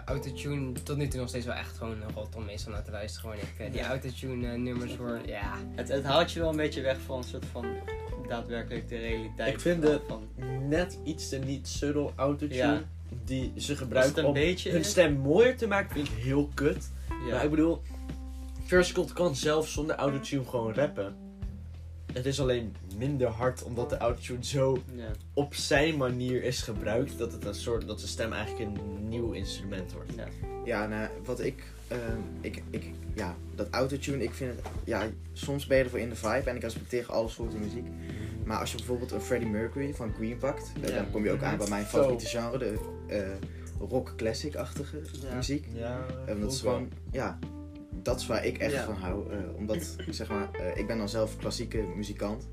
[0.06, 2.92] autotune tot nu toe nog steeds wel echt gewoon een rot om meestal naar te
[2.92, 3.30] luisteren.
[3.32, 5.54] Gewoon ik, die autotune nummers hoor, ja.
[5.76, 7.66] Het, het haalt je wel een beetje weg van een soort van
[8.28, 9.54] daadwerkelijk de realiteit.
[9.54, 10.28] Ik vind de- van.
[10.68, 12.82] Net iets te niet subtle autotune Ja.
[13.24, 14.90] Die ze gebruiken een om beetje hun is.
[14.90, 16.92] stem mooier te maken, vind ik heel kut.
[17.10, 17.32] Ja.
[17.32, 17.82] Maar ik bedoel,
[18.82, 21.16] Scott kan zelf zonder autotune gewoon rappen.
[22.14, 25.12] Het is alleen minder hard omdat de autotune zo ja.
[25.34, 29.32] op zijn manier is gebruikt dat het een soort dat zijn stem eigenlijk een nieuw
[29.32, 30.14] instrument wordt.
[30.16, 30.28] Ja.
[30.66, 31.64] Ja, nou, wat ik,
[32.42, 36.16] ik, ik, ja, dat autotune, ik vind het, ja, soms ben je ervoor in de
[36.16, 37.86] vibe en ik respecteer alle soorten muziek.
[38.46, 40.96] Maar als je bijvoorbeeld een Freddie Mercury van Queen pakt, eh, Ja.
[40.96, 42.74] dan kom je ook aan bij mijn favoriete genre, de
[43.08, 45.36] eh, rock classic-achtige Ja.
[45.36, 45.66] muziek.
[45.74, 47.40] Ja, En dat is gewoon, ja,
[48.04, 49.32] dat is waar ik echt van hou.
[49.32, 52.48] eh, omdat, zeg maar, eh, ik ben dan zelf klassieke muzikant.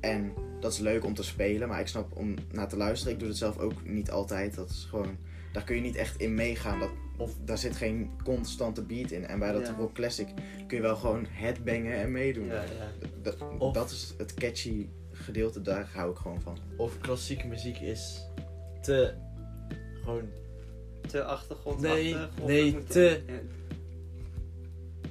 [0.00, 3.12] En dat is leuk om te spelen, maar ik snap om naar te luisteren.
[3.12, 4.54] Ik doe het zelf ook niet altijd.
[4.54, 5.16] Dat is gewoon,
[5.52, 6.78] daar kun je niet echt in meegaan.
[6.80, 6.90] Dat,
[7.20, 9.26] of daar zit geen constante beat in.
[9.26, 9.74] En bij dat Ja.
[9.78, 10.28] rock classic
[10.66, 12.46] kun je wel gewoon headbangen en meedoen.
[12.46, 12.92] Ja, ja.
[13.22, 16.58] Dat, Of- dat is het catchy gedeelte, daar hou ik gewoon van.
[16.76, 18.24] Of klassieke muziek is
[18.82, 19.14] te
[20.02, 20.28] gewoon
[21.08, 21.80] Te achtergrond.
[21.80, 23.20] Nee, nee, te-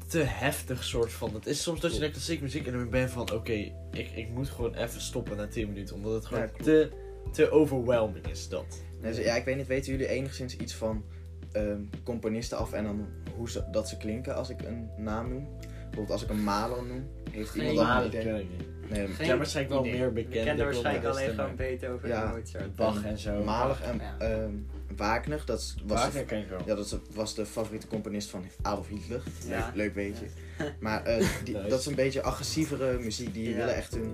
[0.08, 1.34] te heftig soort van.
[1.34, 3.52] Het is soms dat je naar klassieke muziek en dan ben je van oké,
[3.92, 5.96] ik, ik moet gewoon even stoppen na 10 minuten.
[5.96, 6.90] Omdat het gewoon te,
[7.32, 8.82] te overwhelming is dat.
[9.02, 11.04] Dus, ja, ik weet niet, weten jullie enigszins iets van
[11.52, 15.48] ehm, componisten af en dan hoe ze, dat ze klinken als ik een naam noem?
[15.60, 18.24] Bijvoorbeeld als ik een Maler noem, heeft Geen iemand dat idee?
[18.24, 18.90] ken ik niet.
[18.90, 20.00] Nee, Geen Ja, waarschijnlijk wel idee.
[20.00, 20.46] meer Ik bekend.
[20.46, 22.24] ken er waarschijnlijk alleen gewoon Beethoven Ja.
[22.24, 22.76] en Mozart.
[22.76, 23.44] Bach en zo.
[23.44, 24.16] Mahler en Ja.
[24.20, 24.52] ehm,
[24.96, 26.62] Wagner, dat was, Wagner de, ken ik wel.
[26.66, 29.22] ja, dat was de favoriete componist van Adolf Hitler.
[29.48, 29.72] Leuk, Ja.
[29.76, 30.26] leuk beetje.
[30.80, 33.34] Maar eh, die, dat is een beetje agressievere muziek.
[33.34, 33.56] Die Ja.
[33.56, 34.14] willen echt hun,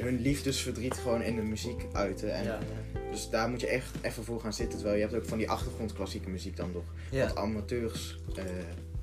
[0.00, 2.34] hun liefdesverdriet gewoon in de muziek uiten.
[2.34, 2.58] En Ja,
[3.10, 4.74] Dus daar moet je echt even voor gaan zitten.
[4.78, 6.84] Terwijl je hebt ook van die achtergrondklassieke muziek dan nog.
[7.10, 7.26] Ja.
[7.26, 8.44] Wat amateurs eh,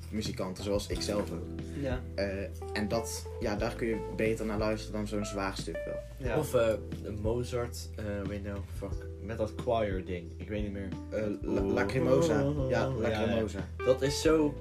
[0.10, 1.46] muzikanten, zoals ik zelf ook.
[1.82, 2.02] ja.
[2.16, 2.28] Eh,
[2.74, 6.28] en dat, ja, daar kun je beter naar luisteren dan zo'n zwaar stuk wel.
[6.30, 6.38] ja.
[6.38, 6.74] Of eh,
[7.22, 10.32] Mozart, eh weet nou, fuck, met dat choir ding.
[10.38, 10.88] Ik weet niet meer.
[11.12, 12.40] Eh, La- Lacrimosa.
[12.70, 13.68] Ja, Lacrimosa.
[13.78, 14.54] Dat is zo.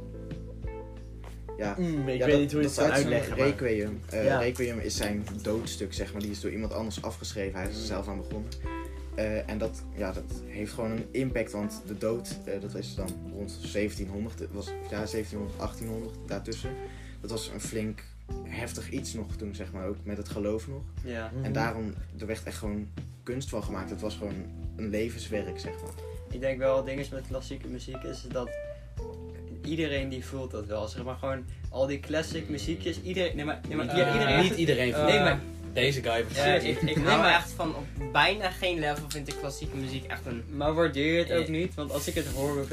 [1.56, 1.74] Ja.
[1.78, 3.36] Mm, ik Ja, weet dat- niet hoe je het kan uitleggen.
[3.38, 4.00] maar- Requiem.
[4.10, 4.38] Eh, Ja.
[4.38, 6.22] Requiem is zijn doodstuk, zeg maar.
[6.22, 7.60] Die is door iemand anders afgeschreven.
[7.60, 8.50] Hij is er zelf aan begonnen.
[9.14, 13.08] Eh, en dat, ja, dat heeft gewoon een impact, want de dood, dat is dan
[13.32, 16.70] rond 1700, het was, ja, 1700, 1800, daartussen.
[17.20, 18.02] Dat was een flink
[18.42, 20.82] heftig iets nog toen, zeg maar, ook met het geloof nog.
[21.04, 21.30] ja.
[21.34, 21.44] Mhm.
[21.44, 22.88] En daarom, er werd echt gewoon
[23.22, 23.90] kunst van gemaakt.
[23.90, 24.34] Het was gewoon
[24.76, 25.92] een levenswerk, zeg maar.
[26.30, 28.50] ik denk wel, het ding is met klassieke muziek is dat
[29.64, 30.88] iedereen die voelt dat wel.
[30.88, 34.42] Zeg maar gewoon al die classic muziekjes, iedereen, nee maar, nee, maar Niet- ja, iedereen,
[34.42, 35.40] Niet iedereen eh, nee, maar
[35.72, 36.70] deze guy ja, precies.
[36.70, 40.04] ik, ik Nee, hou maar- echt van op bijna geen level vind ik klassieke muziek
[40.06, 40.44] echt een...
[40.56, 41.48] maar waardeer je het ook Eh.
[41.50, 41.74] niet?
[41.74, 42.66] Want als ik het hoor,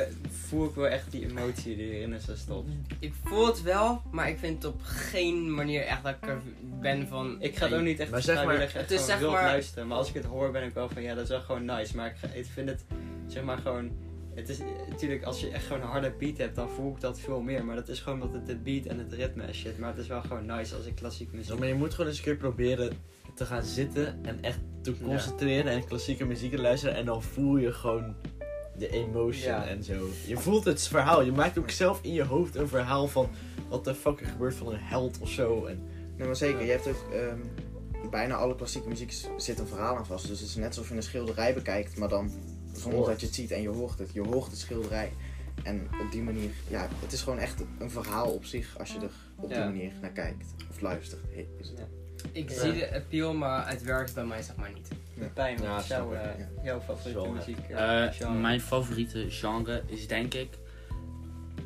[0.47, 2.69] voel ik wel echt die emotie die erin is gestopt.
[2.99, 6.41] Ik voel het wel, maar ik vind het op geen manier echt dat ik er
[6.81, 7.35] ben van...
[7.39, 9.87] Ik ga het ook niet echt Maar zeg maar, echt het is zeg maar- luisteren.
[9.87, 11.95] Maar als ik het hoor, ben ik wel van ja, dat is wel gewoon nice.
[11.95, 12.83] Maar ik, ga- ik vind het,
[13.27, 13.91] zeg maar gewoon.
[14.37, 14.57] Het is
[14.89, 17.65] natuurlijk, als je echt gewoon een harde beat hebt, dan voel ik dat veel meer.
[17.65, 19.77] Maar dat is gewoon omdat het de beat en het ritme en shit.
[19.77, 21.51] Maar het is wel gewoon nice als ik klassiek muziek.
[21.51, 22.91] Ja, maar je moet gewoon eens een keer proberen
[23.35, 26.95] te gaan zitten en echt te concentreren en klassieke muziek te luisteren.
[26.95, 28.15] En dan voel je gewoon
[28.77, 29.65] de emotion Ja.
[29.65, 30.07] en zo.
[30.27, 31.21] Je voelt het verhaal.
[31.21, 33.29] Je maakt ook zelf in je hoofd een verhaal van
[33.69, 35.65] wat de fuck er gebeurt van een held of zo.
[35.65, 35.79] En
[36.17, 36.63] Nee, maar zeker.
[36.63, 37.39] Je hebt ook ehm,
[38.09, 40.27] bijna alle klassieke muziek zit een verhaal aan vast.
[40.27, 42.31] Dus het is net alsof je een schilderij bekijkt, maar dan
[42.77, 44.13] zonder dat je het ziet en je hoort het.
[44.13, 45.11] Je hoort het schilderij.
[45.63, 48.99] En op die manier, ja, het is gewoon echt een verhaal op zich als je
[48.99, 49.63] er op die Ja.
[49.65, 50.45] manier naar kijkt.
[50.69, 51.21] Of luistert.
[51.57, 51.77] Is het.
[51.77, 51.85] Ja.
[52.31, 52.59] Ik Ja.
[52.59, 54.87] zie de appeal, maar het werkt bij mij zeg maar niet.
[55.33, 56.47] Pijn, Ja, wat is snap jouw, eh, ja.
[56.63, 57.33] jouw favoriete Genre.
[57.37, 57.59] muziek?
[57.69, 60.57] Eh, eh, mijn favoriete genre is denk ik.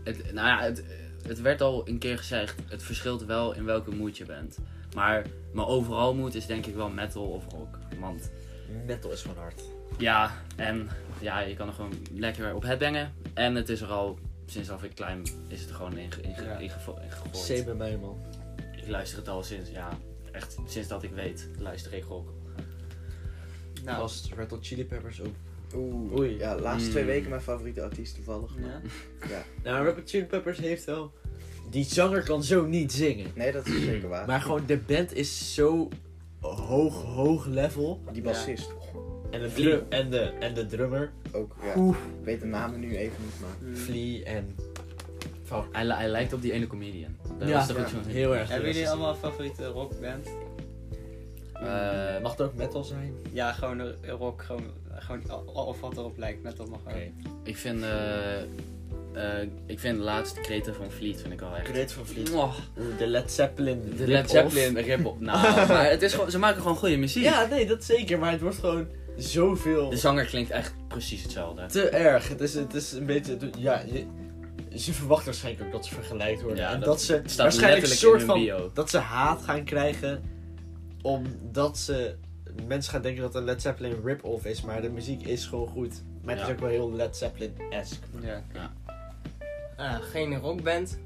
[0.03, 0.83] Het, nou ja, het,
[1.27, 2.55] het werd al een keer gezegd.
[2.69, 4.57] Het verschilt wel in welke mood je bent.
[4.95, 7.77] Maar mijn overal mood is denk ik wel metal of rock.
[7.99, 8.31] Want
[8.85, 9.61] metal is gewoon hard.
[10.01, 10.89] Ja, en
[11.21, 13.13] ja, je kan er gewoon lekker op headbangen.
[13.33, 16.59] En het is er al sinds af ik klein is het gewoon in, in, in,
[16.61, 17.01] ingegooid.
[17.31, 18.17] Same bij mij man.
[18.81, 19.89] Ik luister het al sinds, ja,
[20.31, 22.29] echt sinds dat ik weet, luister ik rock.
[23.83, 25.33] nou, Was Red Hot Chili Peppers ook.
[25.75, 26.37] Oeh, Oei.
[26.37, 26.91] Ja, de laatste Mm.
[26.91, 28.51] twee weken mijn favoriete artiest toevallig.
[28.59, 28.81] ja.
[29.29, 29.43] Ja.
[29.63, 31.13] Nou, Red Hot Chili Peppers heeft wel...
[31.69, 33.31] Die zanger kan zo niet zingen.
[33.35, 34.25] Nee, dat is zeker waar.
[34.27, 35.89] Maar gewoon, de band is zo
[36.39, 38.01] hoog, hoog level.
[38.11, 38.71] Die bassist
[39.31, 41.55] En de, en de, en de drummer, ook.
[41.63, 41.73] Ja.
[41.81, 41.97] Oeh.
[42.19, 43.77] Ik weet de namen nu even niet, maar...
[43.77, 44.55] Flea en...
[45.43, 45.63] Fuck.
[45.71, 47.15] Hij, li- hij lijkt op die ene comedian.
[47.39, 48.49] Dat Ja, was toch ja, Heel erg.
[48.49, 50.27] Hebben jullie allemaal een favoriete rockband?
[51.53, 53.13] Eh, Mag het ook metal zijn?
[53.31, 54.63] Ja, gewoon een rock, gewoon,
[54.93, 56.89] gewoon al- al- of wat erop lijkt, metal mag ook.
[56.89, 57.11] Oké.
[57.43, 61.67] Ik vind, eh, eh, ik vind de laatste kreten van Fleet vind ik wel echt.
[61.67, 62.31] Great van Fleet.
[62.31, 62.53] Mwah.
[62.97, 63.93] De Led Zeppelin.
[63.97, 64.07] De.
[64.07, 67.23] Led Zeppelin rip Nou, maar het is gewoon, ze maken gewoon goede muziek.
[67.23, 68.19] Ja, nee, dat zeker.
[68.19, 68.87] Maar het wordt gewoon
[69.21, 69.89] zoveel...
[69.89, 71.65] De zanger klinkt echt precies hetzelfde.
[71.65, 72.27] Te erg.
[72.27, 73.37] Het is, het is een beetje...
[73.57, 74.05] Ja, je,
[74.77, 76.59] ze verwachten waarschijnlijk ook dat ze vergelijkt worden.
[76.59, 78.39] Ja, en dat dat, ze staat waarschijnlijk een letterlijk soort van...
[78.39, 78.71] bio.
[78.73, 80.21] Dat ze haat gaan krijgen.
[81.01, 82.15] Omdat ze...
[82.67, 84.61] Mensen gaan denken dat een Led Zeppelin rip-off is.
[84.61, 86.03] Maar de muziek is gewoon goed.
[86.23, 86.49] Maar het Ja.
[86.49, 88.07] is ook wel heel Led Zeppelin-esque.
[88.21, 88.43] Ja.
[89.77, 90.99] Eh, geen rockband,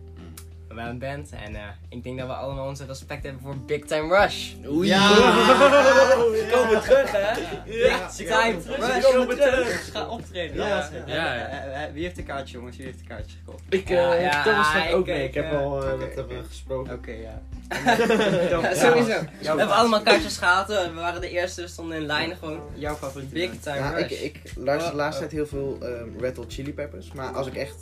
[0.75, 1.29] wel een band.
[1.45, 4.53] En eh, ik denk dat we allemaal onze respect hebben voor Big Time Rush.
[4.69, 4.89] Oei.
[4.89, 7.29] we komen terug, hè?
[7.65, 9.11] Ja, Big Time Ze Rush.
[9.13, 9.91] komen terug.
[9.91, 10.55] Ga optreden.
[10.55, 10.67] Ja.
[10.67, 10.89] Ja.
[11.05, 11.47] Ja, ja.
[11.47, 12.77] Eh, eh, Wie heeft de kaartje, jongens?
[12.77, 13.63] Wie heeft de kaartje gekocht?
[13.69, 15.23] Ik, Ja, eh ja, Thomas gaat ik- ook mee.
[15.23, 16.93] ik, Ik heb al eh, met hem gesproken.
[16.93, 17.41] Oké, ja.
[17.85, 19.19] Ja, sowieso.
[19.39, 20.69] We hebben allemaal kaartjes gehaald.
[20.69, 22.59] eh, We waren de eerste, we stonden in lijn gewoon.
[22.73, 23.49] Jouw favoriete Big?
[23.59, 24.21] Time Ja, ik, Rush.
[24.21, 25.29] ik luister de Oh, laatste oh.
[25.29, 27.11] tijd heel veel ehm, Red Hot Chili Peppers.
[27.11, 27.75] Maar als ik echt...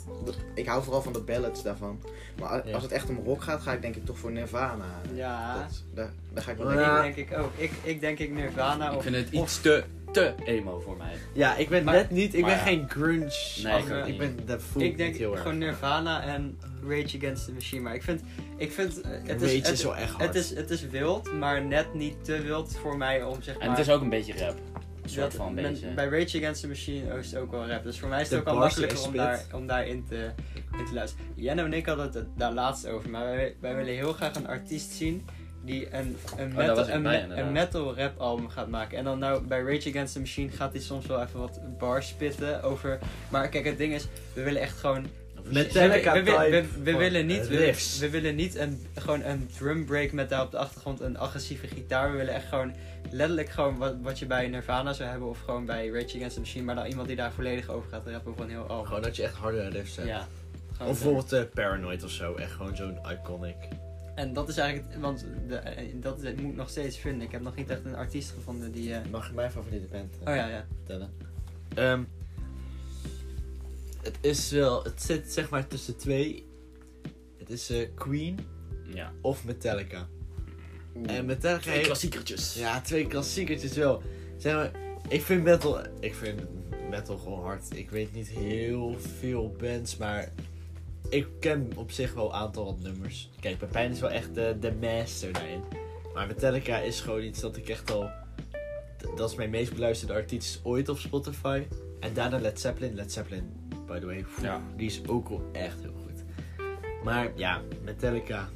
[0.54, 2.00] Ik hou vooral van de ballads daarvan.
[2.38, 2.74] Maar Ja.
[2.74, 4.84] als het echt om rock gaat, ga ik denk ik toch voor Nirvana.
[5.14, 7.02] Ja, Dat, daar, daar ga ik wel Ja.
[7.02, 7.50] denk ik ook.
[7.56, 9.02] Ik, ik denk ik Nirvana Ik of...
[9.02, 11.12] vind het iets te, te emo voor mij.
[11.32, 12.58] Ja, ik ben Maar- net niet, ik ben ja.
[12.58, 13.32] geen grunge.
[13.62, 15.40] Nee, ik ik, ook ik ben, dat voel ik denk erg.
[15.42, 17.82] gewoon Nirvana en Rage Against the Machine.
[17.82, 18.20] Maar ik vind,
[18.56, 20.22] ik vind eh, het, is, Rage het, is wel echt hard.
[20.24, 23.64] het, is, het is wild, maar net niet te wild voor mij om zeg maar...
[23.64, 24.56] En het is ook een beetje rap.
[25.04, 25.94] Een soort dat- van men- beetje.
[25.94, 27.82] Bij Rage Against the Machine is het ook wel rap.
[27.82, 30.30] Dus voor mij is het De ook al makkelijker om, daar, om daarin te,
[30.78, 31.26] in te luisteren.
[31.34, 33.10] Jenno en ik hadden het daar laatst over.
[33.10, 35.24] Maar wij, wij willen heel graag een artiest zien
[35.64, 38.98] die een, een, Oh, metal, een, bij, een metal rap album gaat maken.
[38.98, 42.08] En dan nou bij Rage Against the Machine gaat hij soms wel even wat bars
[42.08, 42.98] spitten over...
[43.28, 45.06] Maar kijk, het ding is, we willen echt gewoon
[45.52, 47.98] Metallica we, we, we, we, van willen niet, we, riffs.
[47.98, 51.66] we willen niet een, gewoon een drum break met daar op de achtergrond een agressieve
[51.66, 52.10] gitaar.
[52.10, 52.72] We willen echt gewoon
[53.10, 56.40] letterlijk gewoon wat, wat je bij Nirvana zou hebben of gewoon bij Rage Against the
[56.40, 56.64] Machine.
[56.64, 58.86] Maar dan iemand die daar volledig over gaat rappen een heel album.
[58.86, 60.08] Gewoon dat je echt harde riffs hebt.
[60.08, 60.26] ja.
[60.80, 62.34] Of bijvoorbeeld eh, Paranoid of zo.
[62.34, 63.56] Echt gewoon zo'n iconic.
[64.14, 67.26] En dat is eigenlijk, het- want de, eh, dat is, moet ik nog steeds vinden.
[67.26, 68.94] Ik heb nog niet echt een artiest gevonden die...
[68.94, 70.64] eh, Mag ik mijn favoriete band eh, Oh ja, ja.
[70.76, 71.10] vertellen?
[71.74, 72.02] Ehm,
[74.04, 76.46] het is wel, het zit zeg maar tussen twee.
[77.38, 78.38] Het is eh, Queen
[78.94, 79.12] Ja.
[79.20, 80.08] of Metallica.
[80.96, 81.10] Oeh.
[81.16, 82.54] En Metallica Twee heeft, klassiekertjes.
[82.54, 84.02] Ja, twee klassiekertjes wel.
[84.36, 84.70] Zeg maar,
[85.08, 86.40] ik vind metal, ik vind
[86.90, 87.76] metal gewoon hard.
[87.76, 90.32] Ik weet niet heel veel bands, maar
[91.08, 93.30] ik ken op zich wel een aantal wat nummers.
[93.40, 95.60] Kijk, Pepijn is wel echt de, de master daarin.
[96.14, 98.10] Maar Metallica is gewoon iets dat ik echt al...
[99.16, 101.62] Dat is mijn meest beluisterde artiest ooit op Spotify.
[102.00, 102.94] En daarna Led Zeppelin.
[102.94, 104.60] Led Zeppelin, by the way, pff, Ja.
[104.76, 106.22] die is ook wel echt heel goed.
[107.04, 108.48] Maar ja, Metallica.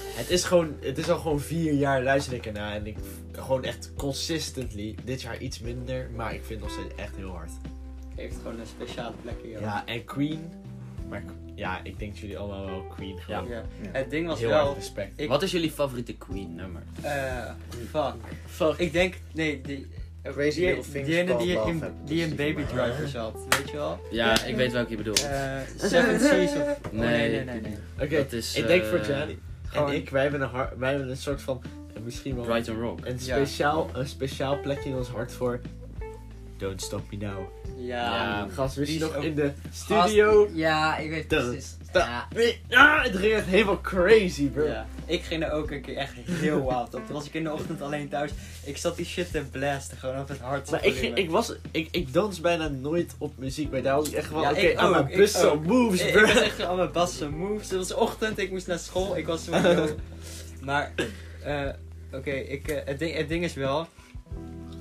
[0.00, 2.72] Het is, gewoon, het is al gewoon vier jaar luister ik ernaar.
[2.74, 2.96] En ik
[3.32, 4.94] gewoon echt consistently.
[5.04, 7.50] Dit jaar iets minder, maar ik vind het nog steeds echt heel hard.
[8.14, 9.60] Heeft gewoon een speciale plek hier.
[9.60, 10.50] Ja, en Queen.
[11.08, 13.48] Maar ja, ik denk dat jullie allemaal wel Queen gewoon.
[13.48, 13.62] Ja.
[13.82, 13.88] Ja.
[13.92, 14.74] Het ding was Heel wel...
[14.74, 15.20] respect.
[15.20, 16.82] Ik- Wat is jullie favoriete Queen nummer?
[17.02, 17.50] eh
[17.90, 18.14] fuck.
[18.46, 18.74] Fuck.
[18.78, 19.14] Ik denk...
[19.32, 19.86] Nee, die...
[20.32, 22.62] Crazy die, Little Things die ene die, in, die in Baby.
[22.64, 23.98] Driver zat, weet je wel?
[24.10, 25.26] Ja, ik weet welke je bedoelt.
[25.26, 25.56] Eh
[25.90, 26.60] Seven Seas of...
[26.60, 27.76] Oh, nee, nee, nee, nee.
[28.00, 28.16] Oké,
[28.54, 31.42] ik denk voor eh, Johnny gewoon- en ik, wij hebben, een wij hebben een soort
[31.42, 31.62] van,
[31.94, 32.98] eh, misschien wel Brighton Rock.
[33.06, 33.34] een Ja.
[33.36, 35.60] speciaal, een speciaal plekje in ons hart voor
[36.58, 37.40] Don't Stop Me Now.
[37.76, 37.84] Ja.
[37.86, 38.48] Ja.
[38.54, 40.48] Gast, Die is nog ook- in de studio?
[40.52, 41.76] Ja, ik weet Dun, precies.
[41.94, 42.26] Ja.
[42.70, 44.64] Ah, het ging echt helemaal crazy, bro.
[44.66, 47.06] Ja, ik ging er ook een keer echt heel wild op.
[47.06, 48.30] Toen was ik in de ochtend alleen thuis.
[48.64, 51.52] Ik zat die shit te blasten, gewoon op het hardste Maar ik, ging- ik, was,
[51.70, 54.76] ik, ik dans bijna nooit op muziek, maar daar was ik echt van, Ja, oké,
[54.76, 55.66] aan mijn ook, ik bus ook.
[55.66, 56.20] moves, bro.
[56.20, 57.68] ik was echt aan mijn bassen moves.
[57.70, 59.16] Het was ochtend, ik moest naar school.
[59.16, 59.52] Ik was zo...
[60.62, 60.92] maar,
[61.44, 61.68] eh,
[62.12, 63.86] oké, ik, eh, het, ding, het ding is wel...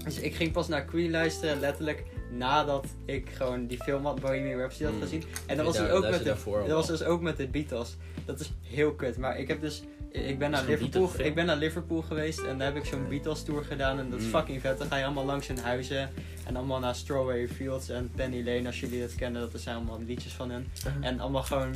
[0.04, 2.04] Dus ik ging pas naar Queen luisteren, letterlijk
[2.38, 5.02] nadat ik gewoon die film had, Bohemian Rhapsody had Mm.
[5.02, 5.24] gezien.
[5.46, 7.96] En dat was, dus ook met de, dat was dus ook met de Beatles.
[8.26, 9.18] Dat is heel kut.
[9.18, 9.84] Maar ik heb dus...
[10.12, 13.44] Ik ben, naar Liverpool, ik ben naar Liverpool geweest en daar heb ik zo'n Beatles
[13.44, 14.32] tour gedaan en dat is Mm.
[14.32, 14.78] fucking vet.
[14.78, 16.10] Dan ga je allemaal langs hun huizen
[16.46, 19.52] en allemaal naar Strawberry Fields en Penny Lane als jullie dat kennen.
[19.52, 20.68] Dat zijn allemaal liedjes van hun.
[21.02, 21.74] En allemaal gewoon,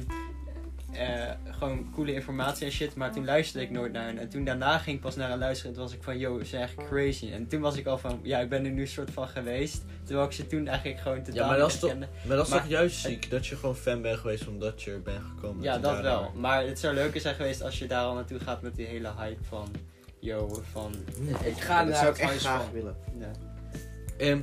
[0.94, 2.96] eh, gewoon coole informatie en shit.
[2.96, 4.18] Maar toen luisterde ik nooit naar hen.
[4.18, 5.72] En toen daarna ging ik pas naar hen luisteren.
[5.72, 7.32] En toen was ik van, yo, ze zijn echt crazy.
[7.32, 9.82] En toen was ik al van, ja, ik ben er nu soort van geweest.
[10.04, 12.08] Terwijl ik ze toen eigenlijk gewoon totaal Ja, maar niet dat is echt toch, kende.
[12.28, 14.92] maar dat is Maar- toch juist ziek, dat je gewoon fan bent geweest omdat je
[14.92, 15.64] er bent gekomen.
[15.64, 16.32] Ja, dat wel.
[16.36, 19.12] Maar het zou leuker zijn geweest als je daar al naartoe gaat met die hele
[19.18, 19.72] hype van,
[20.20, 20.96] yo, van...
[21.44, 22.72] Ik ga dat naar zou ik echt graag van.
[22.74, 22.96] willen.
[23.20, 24.38] Ja.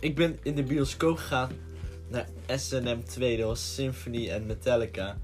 [0.00, 1.50] Ik ben in de bioscoop gegaan
[2.08, 5.16] naar SNM 2, dat was Symphony en Metallica.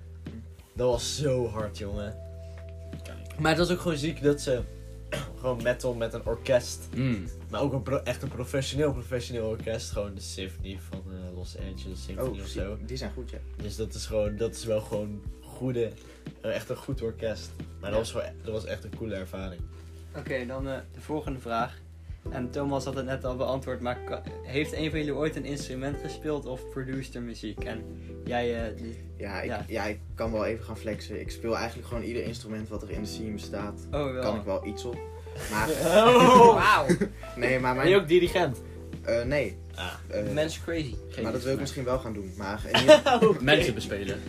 [0.74, 2.16] Dat was zo hard, jongen.
[3.38, 4.62] Maar het was ook gewoon ziek dat ze
[5.40, 7.24] gewoon metal met een orkest, Mm.
[7.50, 11.56] maar ook een pro- echt een professioneel, professioneel orkest, gewoon de Symphony van eh, Los
[11.58, 12.76] Angeles Symphony Oh, of zo.
[12.76, 13.38] die, die zijn goed, ja.
[13.62, 15.90] Dus dat is gewoon, dat is wel gewoon goede,
[16.40, 17.50] eh, echt een goed orkest.
[17.80, 19.60] Maar dat, was gewoon, dat was echt een coole ervaring.
[20.16, 21.80] Oké, dan eh, de volgende vraag.
[22.30, 23.98] En Thomas had het net al beantwoord, maar
[24.42, 27.64] heeft een van jullie ooit een instrument gespeeld of produced er muziek?
[27.64, 27.82] En
[28.24, 29.64] jij, eh, die- Ja ik, Ja.
[29.68, 29.84] ja.
[29.84, 31.20] ik kan wel even gaan flexen.
[31.20, 33.80] Ik speel eigenlijk gewoon ieder instrument wat er in de scene staat.
[33.90, 34.22] oh wel.
[34.22, 34.96] Kan ik wel iets op.
[35.50, 35.68] Maar,
[36.06, 36.54] Oh!
[36.62, 36.86] Wauw,
[37.36, 38.02] nee, maar Ben je mijn...
[38.02, 38.60] ook dirigent?
[39.04, 39.56] eh, nee.
[39.74, 39.92] Ah.
[40.08, 40.94] Eh, mensen crazy.
[41.08, 42.32] Geen maar dat wil ik misschien wel gaan doen.
[42.36, 44.20] Maar in ieder- Mensen bespelen.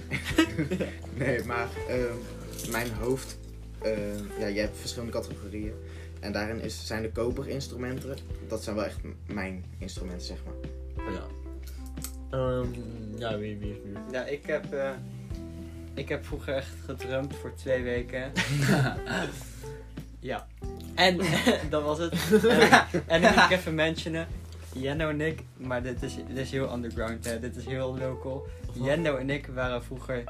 [1.18, 3.38] Nee, maar ehm, mijn hoofd...
[3.82, 5.74] ehm, ja, je hebt verschillende categorieën.
[6.24, 8.18] En daarin is, zijn de koperinstrumenten.
[8.48, 10.56] Dat zijn wel echt mijn instrumenten, zeg maar.
[11.14, 11.24] Ja.
[12.38, 12.68] Ehm,
[13.18, 13.98] ja, wie, wie is nu?
[14.12, 14.90] Ja, ik heb, eh,
[15.94, 18.32] ik heb vroeger echt gedrumd voor twee weken.
[20.20, 20.48] ja.
[20.96, 21.18] En
[21.70, 22.14] dat was het.
[22.32, 24.28] En, en dan moet ik even mentionen.
[24.74, 27.40] Jenno en ik, maar dit is, dit is heel underground, hè.
[27.40, 28.48] dit is heel local.
[28.74, 30.24] Jenno en ik waren vroeger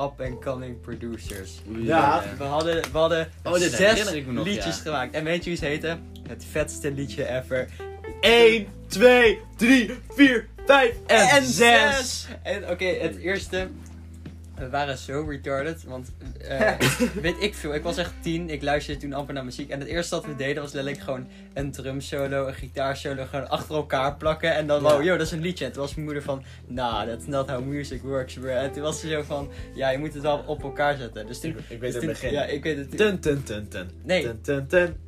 [0.00, 1.60] up and coming producers.
[1.78, 2.22] Ja.
[2.38, 4.82] We hadden, we hadden Oh, zes nog, liedjes ja.
[4.82, 5.14] gemaakt.
[5.14, 6.10] En weet je hoe ze heten?
[6.28, 7.68] Het vetste liedje ever.
[8.20, 11.56] 1, 2, 3, 4, 5 en, En 6.
[11.56, 12.26] zes.
[12.42, 13.68] En oké, het eerste.
[14.58, 16.72] We waren zo retarded, want eh,
[17.22, 17.74] weet ik veel.
[17.74, 19.70] Ik was echt tien, ik luisterde toen amper naar muziek.
[19.70, 23.74] En het eerste wat we deden was letterlijk gewoon een drumsolo, een gitaarsolo, gewoon achter
[23.74, 24.54] elkaar plakken.
[24.54, 25.64] En dan, wow, yo, dat is een liedje.
[25.64, 28.48] En toen was mijn moeder van, nah, that's not how music works, bro.
[28.48, 31.26] En toen was ze zo van, ja, je moet het wel op elkaar zetten.
[31.26, 31.50] Dus toen...
[31.50, 32.32] Ik, ik weet dus het begin.
[32.32, 32.96] Ja, ik weet het.
[32.96, 33.90] Tun, tun, tun, tun.
[34.04, 34.22] Nee.
[34.22, 35.07] Tun, tun, tun.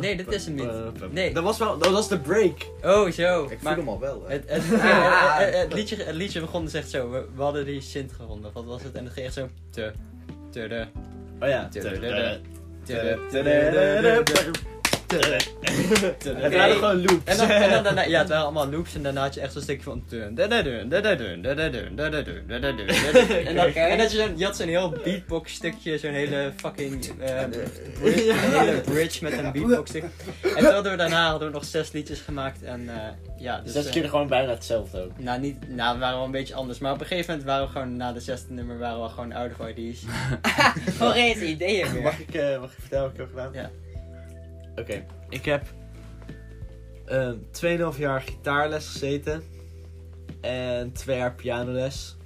[0.00, 1.12] Nee, dit is hem niet.
[1.12, 1.34] Nee.
[1.34, 2.66] Dat was wel, dat was de break.
[2.84, 3.44] Oh, zo.
[3.50, 4.24] Ik voel hem al wel.
[4.26, 4.32] hè.
[4.32, 4.80] Het, het, het,
[5.44, 7.10] het- het liedje, het liedje begon dus echt zo.
[7.10, 8.50] We, we hadden die synth gevonden.
[8.54, 8.94] Wat was het?
[8.94, 9.48] En het ging echt zo.
[9.70, 9.92] Te,
[10.50, 10.86] te, de,
[11.40, 11.68] Oh ja.
[11.68, 12.40] te, de, de, Tudududud.
[12.84, 14.58] te, de, te, de, de, de, de, te, de.
[16.38, 17.24] Het waren gewoon loops.
[17.24, 19.62] En dan, en dan ja, het waren allemaal loops en daarna had je echt zo'n
[19.62, 20.04] stukje van.
[20.10, 20.34] En
[23.98, 27.20] dat je, je had zo'n heel beatbox stukje, zo'n hele fucking.
[27.20, 27.48] Uh, eh,
[28.00, 30.04] bridge, hele bridge met een beatbox stuk.
[30.42, 32.94] En toen hadden we daarna hadden we nog zes liedjes gemaakt en uh,
[33.38, 33.60] ja.
[33.60, 35.18] Dus, zes dat eh, keer gewoon bijna hetzelfde ook.
[35.18, 37.66] Nou, niet, nou, we waren wel een beetje anders, maar op een gegeven moment waren
[37.66, 40.02] we gewoon na de zesde nummer waren we gewoon out of ID's.
[40.96, 41.86] Voor eens ideeën.
[42.02, 43.52] Mag ik, mag ik vertellen wat ik heb gedaan?
[43.52, 43.70] Ja.
[44.78, 45.62] Oké, ik heb
[47.04, 47.36] ehm
[47.92, 49.42] 2,5 jaar gitaarles gezeten.
[50.40, 52.16] En 2 jaar pianoles.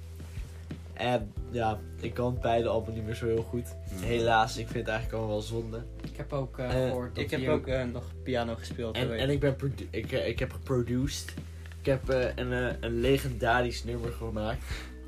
[0.93, 3.65] En ja, ik kan beide album niet meer zo heel goed.
[4.01, 5.83] Helaas, ik vind het eigenlijk allemaal wel zonde.
[6.03, 8.95] Ik heb ook eh, Eh, gehoord dat Ik heb ook eh, nog piano gespeeld.
[8.95, 11.33] En, en ik, ben produ- ik, ik heb geproduced.
[11.79, 14.63] Ik heb eh, een, eh, een legendarisch nummer gemaakt.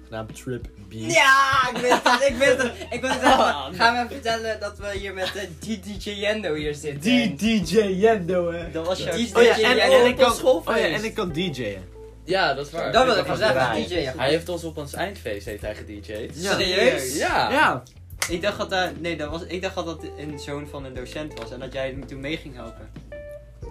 [0.07, 1.13] Genaamd Trip Beat.
[1.13, 2.71] Ja, ik weet het, ik weet het.
[2.89, 6.53] Ik wil het even, gaan we even vertellen dat we hier met de DJ Yendo
[6.53, 7.01] hier zitten.
[7.01, 8.71] Die DJ Yendo, hè.
[8.71, 9.15] Dat was jouw...
[9.15, 11.93] Die- Oh ja, DJ en, ik kan, oh ja, en ik kan DJ'en.
[12.23, 12.91] Ja, dat is waar.
[12.91, 13.87] Dat wil ik wel was zeggen.
[13.87, 14.11] DJ.
[14.17, 16.05] Hij heeft ons op ons eindfeest heeft hij gedj'd.
[16.33, 16.51] Ja.
[16.57, 17.17] Serieus?
[17.17, 17.51] Ja.
[17.51, 17.83] Ja.
[18.29, 20.93] Ik dacht dat, dat, nee, dat was, ik dacht dat dat een zoon van een
[20.93, 22.89] docent was en dat jij hem toen mee ging helpen.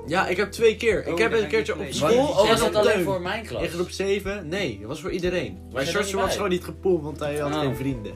[0.07, 1.05] Ja, ik heb twee keer.
[1.07, 2.27] Oh, ik heb daar een keertje op school.
[2.27, 3.05] Oh, was dat alleen Teun.
[3.05, 3.63] voor mijn klas?
[3.63, 4.49] In groep 7?
[4.49, 5.59] Nee, dat was voor iedereen.
[5.73, 7.61] Maar niet was gewoon niet gepoeld, want hij had Oh.
[7.61, 8.13] geen vrienden.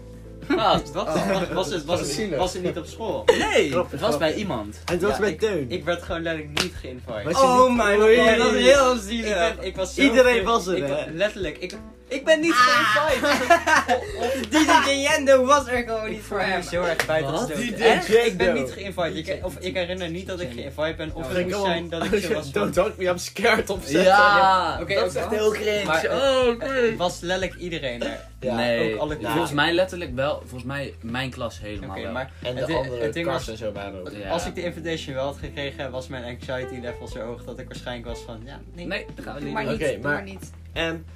[0.57, 0.57] Ah,
[0.92, 0.92] Wat?
[0.92, 1.07] Was,
[1.53, 3.24] was, het, was, het, was het niet op school?
[3.27, 4.18] nee, Grappig, het was grappig.
[4.18, 4.81] bij iemand.
[4.85, 5.70] Hij was Ja, bij ik- Teun.
[5.70, 7.37] Ik werd gewoon letterlijk niet geïnviteerd.
[7.42, 8.16] Oh mijn Oei.
[8.16, 9.57] god, dat is heel Ik, zielig.
[9.57, 11.05] ben, ik was zo Iedereen ver- was er, ik, hè?
[11.12, 11.74] Letterlijk, ik,
[12.09, 12.59] ik ben niet Ah.
[12.94, 14.51] geïnviteerd.
[14.87, 16.62] DJ Yendo was er gewoon niet Ik voor voel me hem.
[16.62, 17.40] zo erg buiten Wat?
[17.40, 17.77] gesloten.
[17.77, 18.14] DJ Echt?
[18.27, 19.29] Ik ben niet geïnviteerd.
[19.29, 21.11] Ik, of ik herinner niet dat ik geïnviteerd ben.
[21.14, 23.90] Of het moest zijn dat ik zo was Don't talk me, I'm scared of.
[23.90, 26.09] Ja, Oké, dat is echt heel cringe.
[26.11, 28.21] Oh, was letterlijk iedereen er.
[28.40, 29.31] Ja, nee, ook alle Ja.
[29.31, 30.38] volgens mij letterlijk wel.
[30.40, 32.12] Volgens mij mijn klas helemaal Oké, wel.
[32.12, 34.11] maar En de Het- andere het ding kast was- en zo waren ook.
[34.23, 34.29] Ja.
[34.31, 37.66] als ik de invitation wel had gekregen, was mijn anxiety level zo hoog dat ik
[37.68, 39.73] waarschijnlijk was van, ja, nee, Nee, dat gaan we niet maar doen.
[39.79, 39.83] niet.
[39.88, 40.51] Oké, maar niet.
[40.73, 41.07] En,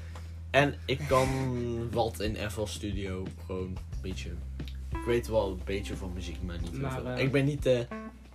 [0.53, 1.29] en ik kan
[1.91, 4.31] wat in FL Studio gewoon een beetje.
[4.91, 7.07] Ik weet wel een beetje van muziek, maar niet heel veel.
[7.07, 7.87] eh, ik ben niet de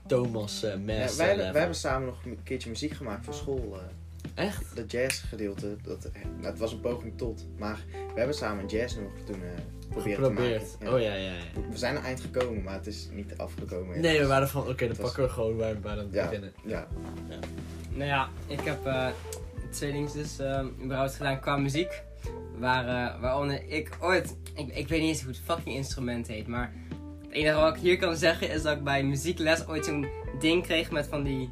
[0.08, 1.38] Thomas uh, Ja, wij, hebben, level.
[1.51, 3.77] wij hebben samen nog een keertje muziek gemaakt voor school.
[3.80, 4.45] eh.
[4.45, 4.75] Echt?
[4.75, 7.45] dat jazzgedeelte, dat, eh, nou, het was een poging tot.
[7.58, 9.49] Maar we hebben samen een jazznummer toen eh
[9.89, 10.62] proberen te Geprobeerd.
[10.80, 10.86] maken.
[10.86, 10.93] Ja.
[10.93, 11.69] Oh ja, ja, ja.
[11.71, 14.01] We zijn er eind gekomen, maar het is niet afgekomen.
[14.01, 16.23] Nee, we waren van, oké, dan was- pakken we gewoon waar we aan het Ja.
[16.25, 16.53] beginnen.
[16.65, 16.88] Ja,
[17.93, 19.08] Nou ja, ik heb eh,
[19.77, 22.01] twee dingen dus eh, überhaupt gedaan qua muziek.
[22.57, 26.47] Waar, eh, waaronder ik ooit, ik, ik weet niet eens hoe het fucking instrument heet,
[26.47, 26.73] maar
[27.21, 30.07] het enige wat ik hier kan zeggen is dat ik bij muziekles ooit zo'n
[30.39, 31.49] ding kreeg met van die,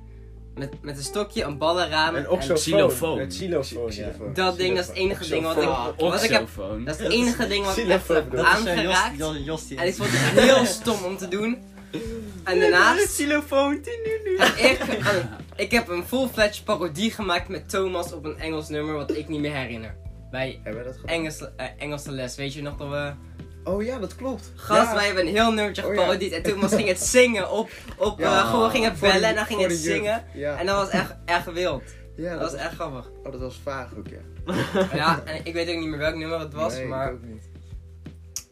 [0.56, 2.16] met, met een stokje, een ballenraam.
[2.16, 2.56] En en oxofoon.
[2.56, 3.20] xylofoon.
[3.20, 4.12] Het xylofoon, ja.
[4.34, 6.48] dat ding, dat is het enige ding wat ik, wat ik heb,
[6.86, 9.20] dat is het enige ding wat ik heb aangeraakt.
[9.70, 11.74] En ik vond het heel stom om te doen.
[12.44, 13.74] En daarnaast, Xylofoon.
[13.74, 15.16] ik, eh,
[15.56, 19.40] ik heb een full-fledged parodie gemaakt met Thomas op een Engels nummer wat ik niet
[19.40, 19.96] meer herinner.
[20.32, 21.16] Bij Hebben we dat gedaan?
[21.16, 23.14] Engels, eh, Engelse les, weet je nog dat we...
[23.64, 24.52] Oh ja, dat klopt.
[24.56, 24.96] Gast, Ja.
[24.96, 26.00] wij hebben een heel nummertje Oh ja.
[26.00, 28.26] geparodied en Thomas ging het zingen op, op Ja.
[28.40, 30.24] eh, gewoon ging het Voor de- bellen en dan ging voor het de zingen.
[30.34, 31.84] Ja, En dat was echt, echt wild.
[32.16, 33.10] ja Dat was echt grappig.
[33.24, 34.54] Oh, dat was vaag ook, ja.
[34.96, 37.24] Ja, en ik weet ook niet meer welk nummer het was, Nee, ik maar ook
[37.24, 37.44] niet.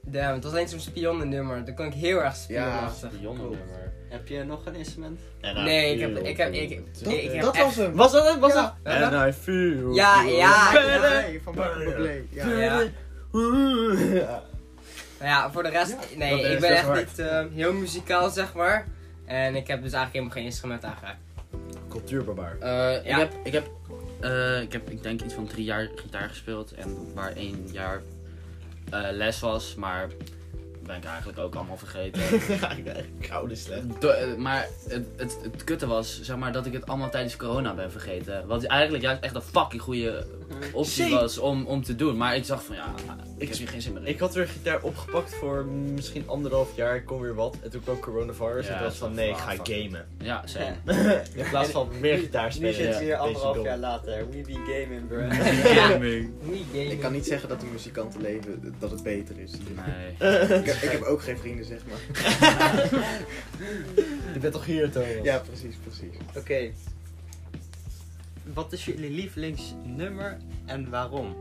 [0.06, 1.66] Damn, het was alleen zo'n spionnennummer.
[1.66, 3.10] Dat kon ik heel erg spionnenachtig.
[3.16, 3.92] Spionnennummer.
[4.10, 5.20] Heb je nog een instrument?
[5.42, 7.94] Nee, ik heb, ik heb, ik, ik, Dat, ik heb dat was hem.
[7.96, 8.40] Was dat het?
[8.40, 8.76] Was Ja.
[8.84, 8.94] dat?
[9.14, 10.72] And I feel Ja, ja,
[11.44, 12.22] van Bublé.
[12.30, 12.48] Ja.
[12.48, 12.82] Ja.
[13.32, 14.44] Ja.
[15.20, 17.06] Nou ja, voor de rest, Ja, nee, ik ben best echt hard.
[17.08, 18.86] niet eh, heel muzikaal, zeg maar.
[19.26, 21.18] En ik heb dus eigenlijk helemaal geen instrument aangeraakt.
[21.90, 22.56] Cultuurbarbaar.
[22.60, 23.18] Eh, Ja.
[23.18, 23.68] ik, heb, ik, heb,
[24.22, 26.72] eh, ik heb, ik denk, iets van drie jaar gitaar gespeeld.
[26.74, 28.02] En waar één jaar
[29.12, 30.10] les was, maar
[30.86, 32.22] ben ik eigenlijk ook allemaal vergeten.
[32.62, 33.82] Ja, ik ben echt koude slecht.
[34.00, 37.36] Do- eh, maar het, het, het kutte was, zeg maar, dat ik het allemaal tijdens
[37.36, 38.48] corona ben vergeten.
[38.48, 40.26] Wat eigenlijk juist echt een fucking goede
[40.74, 41.12] optie Zee.
[41.12, 42.18] was om, om te doen.
[42.18, 42.86] Maar ik zag van, ja,
[43.36, 44.08] ik Ik- heb hier geen zin meer in.
[44.08, 46.96] Ik had weer gitaar opgepakt voor misschien anderhalf jaar.
[46.96, 47.58] Ik kon weer wat.
[47.64, 48.66] En toen kwam coronavirus.
[48.66, 50.06] Ja, en toen was van nee, ik ga gamen.
[50.18, 50.76] Ja, same.
[51.36, 52.74] In plaats van meer gitaar Nu spelen.
[52.74, 54.30] zit ja, ze hier anderhalf jaar later.
[54.30, 55.22] We be gaming, bro.
[55.22, 56.32] Niet gaming.
[56.92, 59.52] Ik kan niet zeggen dat een muzikantenleven dat het beter is.
[59.52, 60.73] Nee.
[60.74, 62.00] Ik, heb- ik heb ook geen vrienden, zeg maar.
[64.34, 65.08] Je bent toch hier, Thomas?
[65.24, 66.18] Ja, precies, precies.
[66.36, 66.72] Oké.
[68.54, 71.36] Wat is jullie lievelingsnummer en waarom?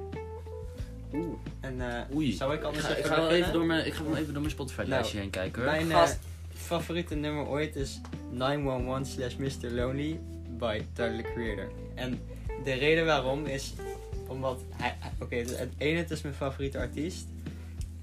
[1.12, 1.34] Oeh.
[1.60, 2.32] En eh, Oei.
[2.32, 4.16] zou ik Ik anders ga, ik even ga wel even door mijn, ik ga wel
[4.16, 5.70] even door mijn Spotify lijstje heen kijken hoor.
[5.70, 6.08] Mijn eh,
[6.54, 9.70] favoriete nummer ooit is 911 slash Mr.
[9.70, 10.20] Lonely
[10.58, 11.68] by Tyler the Creator.
[11.94, 12.20] En
[12.64, 13.72] de reden waarom is
[14.26, 17.26] omdat hij, oké, het ene het is mijn favoriete artiest.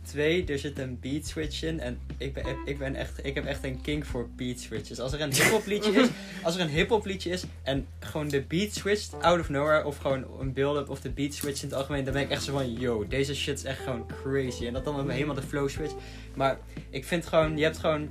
[0.09, 3.45] Twee, er zit een beat switch in en ik ben, ik ben echt, ik heb
[3.45, 4.99] echt een kink voor beat switches.
[4.99, 6.07] Als er een hip-hop liedje is,
[6.43, 9.97] als er een hip-hop liedje is en gewoon de beat switcht out of nowhere of
[9.97, 12.51] gewoon een build-up of de beat switch in het algemeen, dan ben ik echt zo
[12.51, 14.67] van, yo, deze shit is echt gewoon crazy.
[14.67, 15.93] En dat dan helemaal de flow switch.
[16.35, 18.09] Maar ik vind gewoon, je hebt gewoon.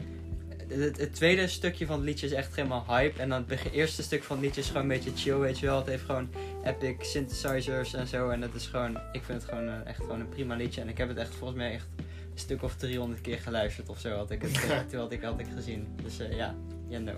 [0.69, 3.21] Het, het tweede stukje van het liedje is echt helemaal hype.
[3.21, 5.67] En dan het eerste stuk van het liedje is gewoon een beetje chill, weet je
[5.67, 5.79] wel.
[5.79, 6.29] Het heeft gewoon
[6.65, 8.29] epic synthesizers en zo.
[8.29, 10.81] En dat is gewoon, ik vind het gewoon eh, echt gewoon een prima liedje.
[10.81, 13.99] En ik heb het echt volgens mij echt een stuk of 300 keer geluisterd of
[13.99, 14.17] zo.
[14.17, 14.55] Had ik het,
[14.91, 15.87] toen had ik, had ik gezien.
[16.03, 16.55] Dus eh, ja,
[16.89, 17.13] Jendo.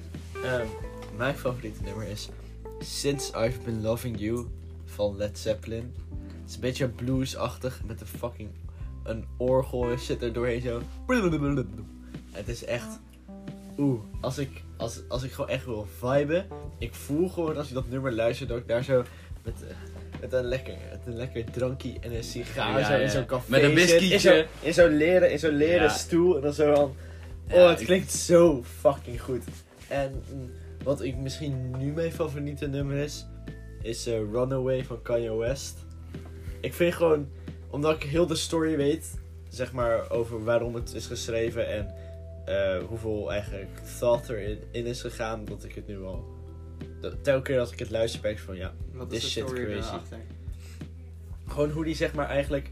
[0.45, 0.67] Ehm,
[1.17, 2.29] mijn favoriete nummer is
[2.81, 4.47] Since I've Been Loving You
[4.85, 5.95] van Led Zeppelin.
[6.41, 8.51] Het is een beetje bluesachtig met een fucking
[9.03, 10.83] een orgel en shit er doorheen zo.
[12.31, 13.01] Het is echt.
[13.81, 16.47] Oeh, als ik, als, als ik gewoon echt wil viben.
[16.79, 19.05] Ik voel gewoon als ik dat nummer luister dat ik daar zo
[19.45, 19.77] met, eh,
[20.21, 23.51] met, een, lekker, met een lekker drankje en een sigaar Ja, zo in zo'n café.
[23.51, 24.47] Met een whiskietje.
[24.61, 26.95] In zo'n leren, in zo'n leren stoel en dan zo van.
[27.53, 29.45] Oh, het klinkt zo fucking goed.
[29.89, 30.51] En mm,
[30.83, 33.27] wat ik misschien nu mijn favoriete nummer is,
[33.83, 35.79] is eh, Runaway van Kanye West.
[36.61, 37.29] Ik vind gewoon,
[37.71, 41.95] omdat ik heel de story weet, zeg maar, over waarom het is geschreven en
[42.51, 46.25] eh, hoeveel eigenlijk thought erin in is gegaan, dat ik het nu al.
[47.01, 48.75] dat- Telke keer als ik het luister, ben ik van ja.
[48.93, 49.95] Wat This is shit story crazy.
[51.49, 52.71] Gewoon hoe die zeg maar eigenlijk.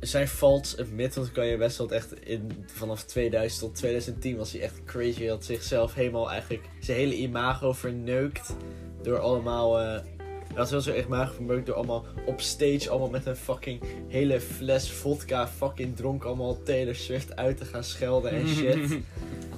[0.00, 4.60] Zijn faults admit, want Kanye West had echt in, vanaf 2000 tot 2010 was hij
[4.60, 5.18] echt crazy.
[5.20, 8.56] Hij had zichzelf helemaal eigenlijk zijn hele imago verneukt.
[9.02, 9.80] Door allemaal.
[9.80, 10.00] eh
[10.48, 14.40] hij had heel zijn imago verneukt door allemaal op stage allemaal met een fucking hele
[14.40, 18.88] fles vodka fucking dronken allemaal Taylor Swift uit te gaan schelden en shit.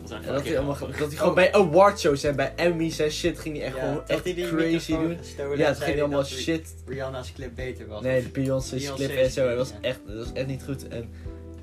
[0.08, 3.10] Dat is En dat hij, allemaal, dat hij gewoon bij awardshows en bij Emmys en
[3.10, 5.18] shit ging hij echt Ja, gewoon dat echt die crazy doen.
[5.56, 8.02] Ja, het ging allemaal dat shit Rihanna's clip beter was.
[8.02, 9.48] Nee, de Beyoncé's Beyoncé's clip en zo.
[9.48, 10.88] Dat was, echt, dat was echt niet goed.
[10.88, 11.10] En,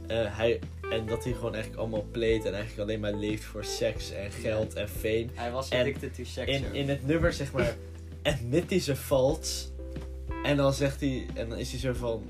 [0.07, 0.59] eh, hij,
[0.89, 4.31] en dat hij gewoon eigenlijk allemaal pleet en eigenlijk alleen maar leeft voor seks en
[4.31, 5.25] geld en fame.
[5.33, 6.51] Hij was En addicted to sex.
[6.51, 7.75] In, in het nummer, zeg maar,
[8.25, 9.71] admit hij zijn faults.
[10.43, 12.23] En dan zegt hij, en dan is hij zo van,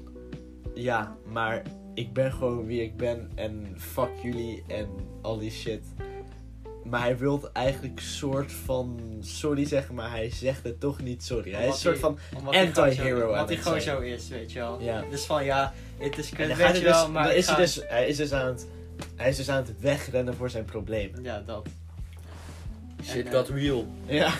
[0.73, 1.61] ja, maar
[1.93, 4.87] ik ben gewoon wie ik ben en fuck jullie en
[5.21, 5.83] al die shit.
[6.83, 11.51] Maar hij wil eigenlijk soort van sorry zeggen, maar hij zegt het toch niet sorry.
[11.51, 14.81] Hij is een soort van anti-hero aan Omdat hij gewoon zo is, weet je wel.
[14.81, 15.03] Ja.
[15.09, 18.07] Dus van ja, het is kut, weet je dus, wel, maar is hij, dus, hij,
[18.07, 18.67] is dus aan het,
[19.15, 21.11] hij is dus aan het wegrennen voor zijn probleem.
[21.21, 21.67] Ja, dat.
[23.03, 23.87] Shit En, got real.
[24.05, 24.33] Ja.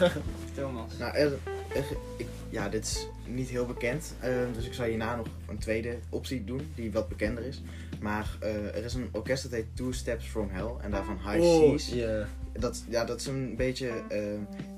[0.55, 0.97] Thomas.
[0.99, 1.31] Nou, er,
[1.75, 4.13] er- ik, ja, dit is niet heel bekend.
[4.19, 7.61] eh, dus ik zal hierna nog een tweede optie doen, die wat bekender is.
[8.01, 10.71] Maar eh, er is een orkest dat heet Two Steps From Hell.
[10.81, 11.89] En daarvan High Oh, Seas.
[11.89, 12.27] ja.
[12.53, 14.19] Dat, ja, dat is een beetje eh,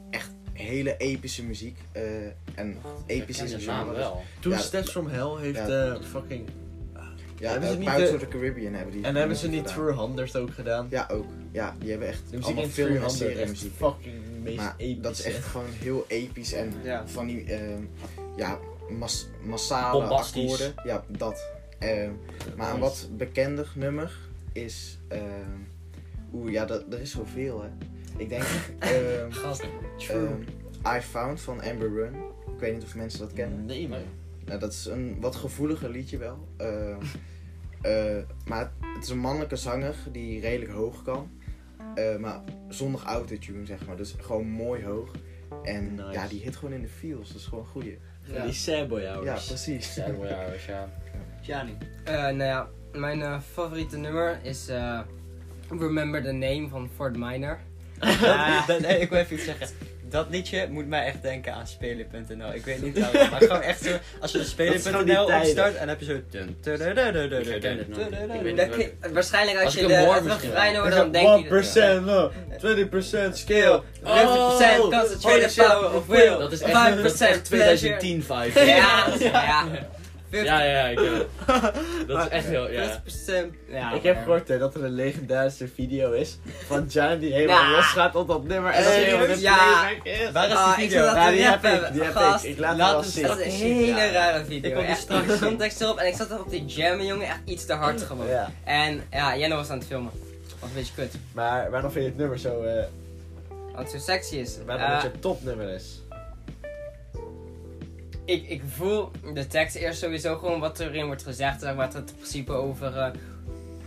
[0.09, 1.77] echt hele epische muziek.
[1.91, 2.03] eh,
[2.55, 3.97] en episch is een naam genre.
[3.99, 4.23] wel.
[4.39, 5.85] Two Ja, Steps From Hell heeft ja.
[5.93, 6.49] eh, fucking...
[7.39, 9.03] Ja, Hebben uh, ze niet Pirates de- of the Caribbean hebben die.
[9.03, 9.85] En hebben ze niet gedaan.
[9.85, 10.87] 300 ook gedaan?
[10.89, 11.25] Ja, ook.
[11.51, 13.71] Ja, die hebben echt De muziek allemaal in film en 300 serie echt muziek.
[13.75, 15.03] fucking meest Maar episch.
[15.03, 17.07] dat is echt gewoon heel episch en Ja.
[17.07, 17.81] van die ehm,
[18.37, 18.59] ja,
[18.89, 20.73] mas massale akkoorden.
[20.85, 21.47] Ja, dat.
[21.79, 22.11] Ehm,
[22.55, 24.17] maar een wat bekender nummer
[24.51, 24.97] is.
[25.07, 25.21] ehm
[26.33, 27.69] Oeh, ja, dat, er is zoveel hè.
[28.17, 28.43] Ik denk.
[28.79, 29.63] ehm Gast.
[30.09, 30.41] ehm,
[30.97, 32.13] I Found van Amber Run.
[32.53, 33.65] Ik weet niet of mensen dat kennen.
[33.65, 33.99] Nee, man.
[34.47, 36.47] Nou, dat is een wat gevoeliger liedje wel.
[36.57, 37.01] Ehm,
[37.81, 41.29] eh, maar het is een mannelijke zanger die redelijk hoog kan.
[41.95, 43.95] Eh, maar zonder autotune, zeg maar.
[43.97, 45.11] Dus gewoon mooi hoog.
[45.63, 46.11] En Nice.
[46.11, 47.27] ja, die hit gewoon in de feels.
[47.27, 47.97] Dat is gewoon een goeie.
[48.23, 48.43] Ja.
[48.43, 49.47] Die sad boy Ja, hours.
[49.47, 49.95] precies.
[49.95, 50.89] Ja, ja, ja.
[51.41, 51.77] Gianni.
[52.03, 54.99] Eh, nou ja, mijn eh, favoriete nummer is eh,
[55.69, 57.59] Remember the Name van Fort Minor.
[58.67, 59.67] Dat- nee, ik wil even iets zeggen.
[60.09, 62.53] Dat liedje moet mij echt denken aan Spelen.nl.
[62.53, 63.89] Ik weet niet waarom, maar gewoon echt zo.
[64.21, 66.13] Als je Spelen.nl opstart en dan heb je zo.
[69.13, 70.81] waarschijnlijk als, je de, refrein wel.
[70.81, 71.99] hoort, dan denk je...
[71.99, 72.31] 1% no,
[73.29, 73.79] 20% skill.
[73.79, 75.65] 50% Oh, concentrated shit.
[75.65, 76.37] power of will.
[76.37, 77.97] Dat is echt, dat is echt 5% pleasure.
[77.97, 78.65] 2010 vibe.
[78.65, 79.65] Ja, ja.
[80.31, 81.27] Ja, ja, ja, ik ken het.
[82.07, 83.01] Dat is echt heel, ja.
[83.03, 83.53] 50%.
[83.69, 87.33] Ja, ik heb maar- gehoord hè, dat er een legendarische video is van Jan die
[87.33, 87.75] helemaal Nou.
[87.75, 88.71] losgaat op dat nummer.
[88.71, 89.55] En dat helemaal de Ja.
[89.55, 90.31] playback is.
[90.31, 91.05] Waar is Ah, die ik video?
[91.05, 92.43] dat Ja, te die heb ik, die heb gast.
[92.43, 92.51] ik.
[92.51, 93.27] Ik laat Laat het wel hem zien.
[93.27, 94.11] Dat is een hele Ja.
[94.11, 94.71] rare Ik video.
[94.71, 95.47] kom die Echt straks de zien.
[95.47, 95.97] context erop.
[95.97, 97.27] En ik zat er op die jammen, jongen.
[97.27, 98.27] Echt iets te hard gewoon.
[98.27, 98.51] Ja.
[98.63, 100.11] En ja, Jenno was aan het filmen.
[100.59, 101.13] Was een beetje kut.
[101.33, 102.83] Maar waarom vind je het nummer zo, eh
[103.73, 104.57] Want het zo sexy is.
[104.65, 106.01] waarom Eh, het je topnummer is?
[108.27, 111.59] Ik, ik voel de tekst eerst sowieso gewoon wat erin wordt gezegd.
[111.59, 113.11] Zeg maar, het in principe over eh,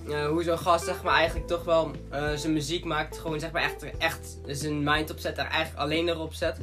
[0.08, 3.18] eh, hoe zo'n gast zeg maar, eigenlijk toch wel eh, zijn muziek maakt.
[3.18, 5.38] Gewoon zeg maar echt, echt zijn mind opzet.
[5.38, 6.56] Er eigenlijk alleen erop zet.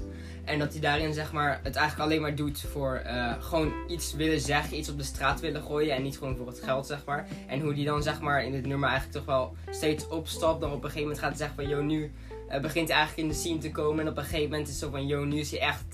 [0.47, 4.13] En dat hij daarin zeg maar, het eigenlijk alleen maar doet voor eh, gewoon iets
[4.13, 4.77] willen zeggen.
[4.77, 5.95] Iets op de straat willen gooien.
[5.95, 7.27] En niet gewoon voor het geld zeg maar.
[7.47, 10.61] En hoe die dan zeg maar in dit nummer eigenlijk toch wel steeds opstapt.
[10.61, 11.67] Dan op een gegeven moment gaat hij zeggen van...
[11.67, 12.11] Yo, nu
[12.49, 14.05] eh, begint hij eigenlijk in de scene te komen.
[14.05, 15.07] En op een gegeven moment is het zo van...
[15.07, 15.85] Yo, nu is hij echt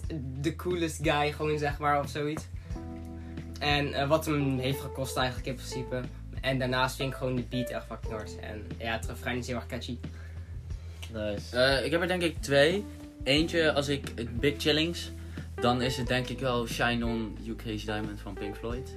[0.41, 1.99] de coolest guy gewoon zeg maar.
[1.99, 2.43] Of zoiets.
[3.59, 6.01] En eh, wat hem heeft gekost eigenlijk in principe.
[6.41, 8.39] En daarnaast vind ik gewoon de beat echt fucking hard.
[8.39, 9.97] En ja, het refrein is heel erg catchy.
[11.13, 11.57] Nice.
[11.57, 12.85] Eh, ik heb er denk ik twee.
[13.23, 15.11] Eentje, als ik Big Chillings,
[15.61, 18.89] dan is het denk ik wel Shine On UK's Diamond van Pink Floyd.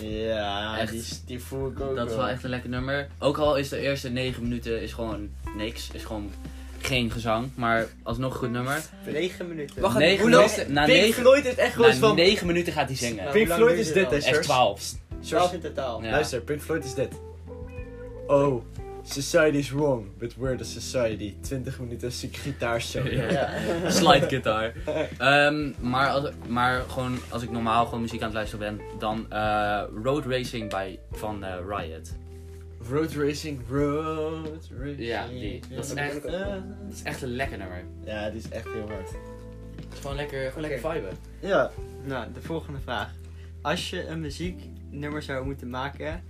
[0.00, 0.92] Ja, Echt.
[0.92, 3.08] die, die voel ik ook Dat is wel echt een lekker nummer.
[3.18, 6.30] Ook al is de eerste negen minuten is gewoon niks, is gewoon
[6.80, 8.82] geen gezang, maar alsnog een goed nummer.
[9.06, 9.80] 9 minuten.
[9.80, 12.16] Wacht, Negen hoe lang- minuten, na Pink negen, Floyd is echt gewoon na van...
[12.16, 13.30] negen minuten gaat hij zingen.
[13.30, 14.16] Pink Floyd is dit, hè?
[14.16, 14.46] Echt Sjors?
[14.46, 14.94] 12.
[15.20, 16.02] Source in totaal.
[16.02, 16.10] Ja.
[16.10, 17.12] Luister, Pink Floyd is dit.
[18.26, 18.64] Oh,
[19.04, 21.34] society is wrong, but we're the society.
[21.40, 23.10] 20 minuten ziek gitaarsolo.
[23.10, 23.50] Ja.
[23.90, 24.72] Slide guitar.
[25.18, 29.26] Ehm, maar, als, maar gewoon als ik normaal gewoon muziek aan het luisteren ben, dan
[29.30, 32.12] eh, Road Racing bij, van eh, Riot.
[32.90, 34.98] Road racing, road racing.
[34.98, 35.60] Ja, die.
[35.74, 36.32] Dat is echt, Eh,
[36.84, 37.84] dat is echt een lekker nummer.
[38.04, 39.08] Ja, die is echt heel hard.
[39.76, 41.16] Het is gewoon lekker, gewoon lekker viben.
[41.40, 41.70] Ja.
[42.04, 43.10] Nou, de volgende vraag.
[43.62, 46.22] Als je een muzieknummer zou moeten maken,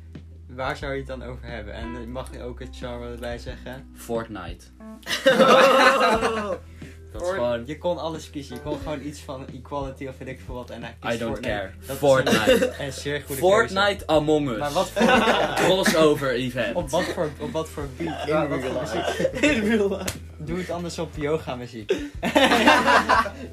[0.55, 1.75] waar zou je het dan over hebben?
[1.75, 3.89] En je mag ook het genre erbij zeggen.
[3.95, 4.67] Fortnite.
[7.15, 7.21] Oh.
[7.21, 8.55] Dat is gewoon, Je kon alles kiezen.
[8.55, 10.71] Je kon gewoon iets van equality of weet ik veel wat.
[10.71, 11.57] En hij kiest I don't Fortnite.
[11.57, 11.71] care.
[11.87, 12.67] Dat is Fortnite.
[12.79, 14.49] Een, een zeer goede Fortnite Among.
[14.51, 14.59] Us.
[14.59, 15.07] Maar wat voor,
[15.65, 16.75] Crossover event.
[16.77, 18.49] op, wat voor, op wat voor beat?
[18.49, 19.31] Wat voor muziek?
[19.55, 20.05] In real life.
[20.39, 21.93] Doe het anders op yoga muziek.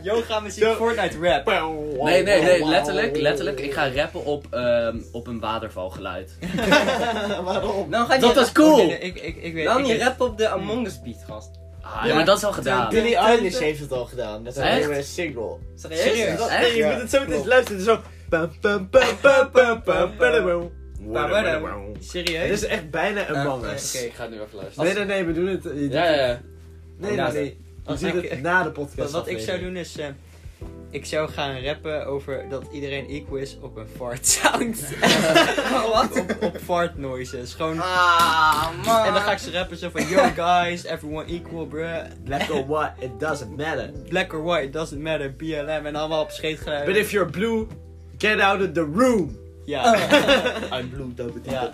[0.02, 0.64] yoga muziek.
[0.66, 1.46] Fortnite rap.
[2.04, 3.60] Nee, nee, nee, letterlijk, letterlijk.
[3.60, 6.38] Ik ga rappen op, ehm, op een watervalgeluid.
[7.44, 7.92] Waarom?
[7.92, 8.76] Dan ga je Dat is cool!
[8.76, 11.61] nee, ik, ik, ik weet Dan ik je rap op de Among Us beat, gast.
[11.94, 12.90] Ah, ja, maar dat is al gedaan.
[12.90, 14.42] Billie Eilish heeft het al gedaan.
[14.42, 15.58] Met een nieuwe single.
[15.76, 16.02] Serieus?
[16.02, 16.38] Serieus?
[16.38, 16.74] Dat, Echt?
[16.76, 17.82] je moet het zo meteen luisteren.
[17.82, 18.00] Zo.
[22.00, 22.42] Serieus?
[22.50, 23.96] Het is echt bijna een mangus.
[23.96, 24.06] oké.
[24.06, 24.86] Ik ga het nu even luisteren.
[24.86, 25.92] Nee, nee, nee, we doen het.
[25.94, 26.42] Ja, ja.
[26.98, 27.58] Nee, nee, nee.
[27.84, 28.96] We Als doen ik- het na de podcast.
[28.98, 30.06] Wat, wat ik zou doen is, eh,
[30.92, 34.90] ik zou gaan rappen over dat iedereen equal is op een fart sound.
[35.94, 36.20] Wat?
[36.20, 37.54] op, op fart noises.
[37.54, 39.06] Gewoon, Ah, man.
[39.06, 42.04] en dan ga ik ze rappen zo van, yo guys, everyone equal bruh.
[42.24, 43.92] Black or white, it doesn't matter.
[44.10, 46.94] Black or white, doesn't matter, BLM en allemaal op scheetgeluiden.
[46.94, 47.68] But if you're blue,
[48.18, 49.40] get out of the room.
[49.66, 49.96] Ja,
[50.80, 51.72] I'm blue, double Ja.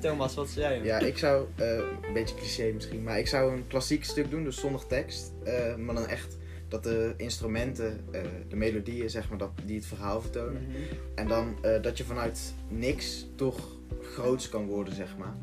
[0.00, 0.84] Thomas, wat zei je?
[0.84, 1.66] Ja, ik zou, eh,
[2.02, 5.32] een beetje cliché misschien, maar ik zou een klassiek stuk doen, dus zonder tekst.
[5.44, 6.36] eh, maar dan echt
[6.68, 10.62] dat de instrumenten, eh, de melodieën, zeg maar, dat, die het verhaal vertonen.
[10.62, 10.76] Mhm.
[11.14, 15.34] En dan eh, dat je vanuit niks toch groots kan worden, zeg maar.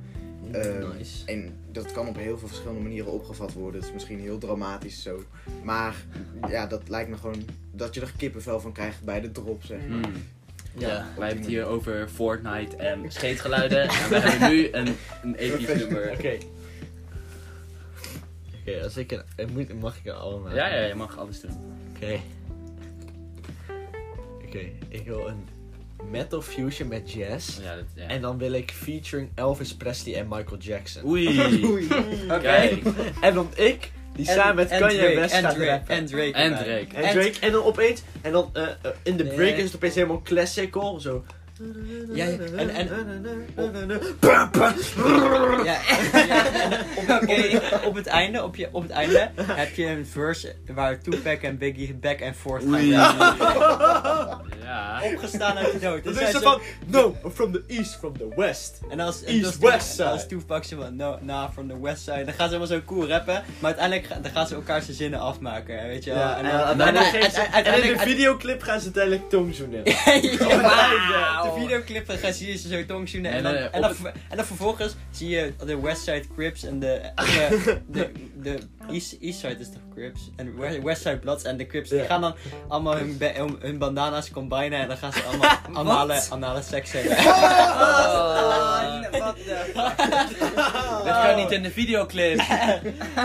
[0.52, 1.26] Eh, Nice.
[1.26, 3.80] En dat kan op heel veel verschillende manieren opgevat worden.
[3.80, 5.24] Het is misschien heel dramatisch zo.
[5.64, 5.96] Maar
[6.50, 9.80] ja, dat lijkt me gewoon dat je er kippenvel van krijgt bij de drop, zeg
[9.88, 10.04] maar.
[10.04, 10.24] Hmm.
[10.78, 11.08] Ja.
[11.18, 13.82] Wij hebben het hier over Fortnite en scheetgeluiden.
[13.82, 16.12] en we hebben nu een, een episch nummer.
[16.12, 16.38] Oké.
[18.62, 20.55] Oké, als ik een, ik moet, mag ik er allemaal.
[20.55, 21.51] Ja, ja, je mag alles doen.
[21.95, 22.20] Oké.
[24.45, 24.59] Oké,
[24.89, 25.47] ik wil een
[26.09, 27.59] metal fusion met jazz.
[27.64, 28.07] Ja, dat, ja.
[28.07, 31.05] En dan wil ik featuring Elvis Presley en Michael Jackson.
[31.05, 31.28] Oei.
[32.30, 32.39] Oké.
[32.41, 32.84] Kijk.
[33.22, 35.95] En dan ik, die samen met Kanye Drake, West en gaat Drake, rappen.
[35.95, 36.32] en Drake.
[36.32, 36.51] En.
[36.55, 36.95] Drake.
[36.95, 39.53] En Drake, en dan opeens, en dan eh, eh, in de break Nee.
[39.57, 41.24] is het opeens helemaal classical, zo.
[42.14, 42.89] Ja, en- en-
[44.20, 44.49] pam.
[45.64, 45.78] Ja,
[46.99, 50.99] op, op, op het einde, op, je, op het einde heb je een verse waar
[51.01, 52.86] Tupac en Biggie back and forth gaan.
[54.64, 55.01] Ja.
[55.03, 56.03] Opgestaan uit de dood.
[56.03, 58.80] Dat Dus is zo- van, no, from the east, from the west.
[58.89, 60.03] En als, East, als, west side.
[60.03, 62.24] als Tupac zo van, no, nah, from the west side.
[62.24, 63.34] Dan gaan ze helemaal zo cool rappen.
[63.59, 66.20] Maar uiteindelijk dan gaan ze elkaar zijn zinnen afmaken, weet je wel.
[66.20, 66.78] Ja, en, ze- in
[67.32, 69.82] de uiteindelijk- videoclip gaan ze uiteindelijk tongzoenen.
[71.12, 73.32] Ja, de videoclip gaan- zie je ze zo tongzoenen.
[73.32, 73.95] En, En, dan, en, dan,
[74.30, 78.60] en dan vervolgens zie je de Westside Crips en de, de, de, de
[78.94, 82.36] East, Eastside is toch Crips en We- Westside Bloods en de Crips die gaan dan
[82.68, 85.50] allemaal hun, hun, hun bandana's combinen en dan gaan ze allemaal
[85.88, 87.18] anale, anale seks hebben.
[88.12, 89.36] Oh, wat
[91.04, 92.39] Dit kan niet in de videoclip.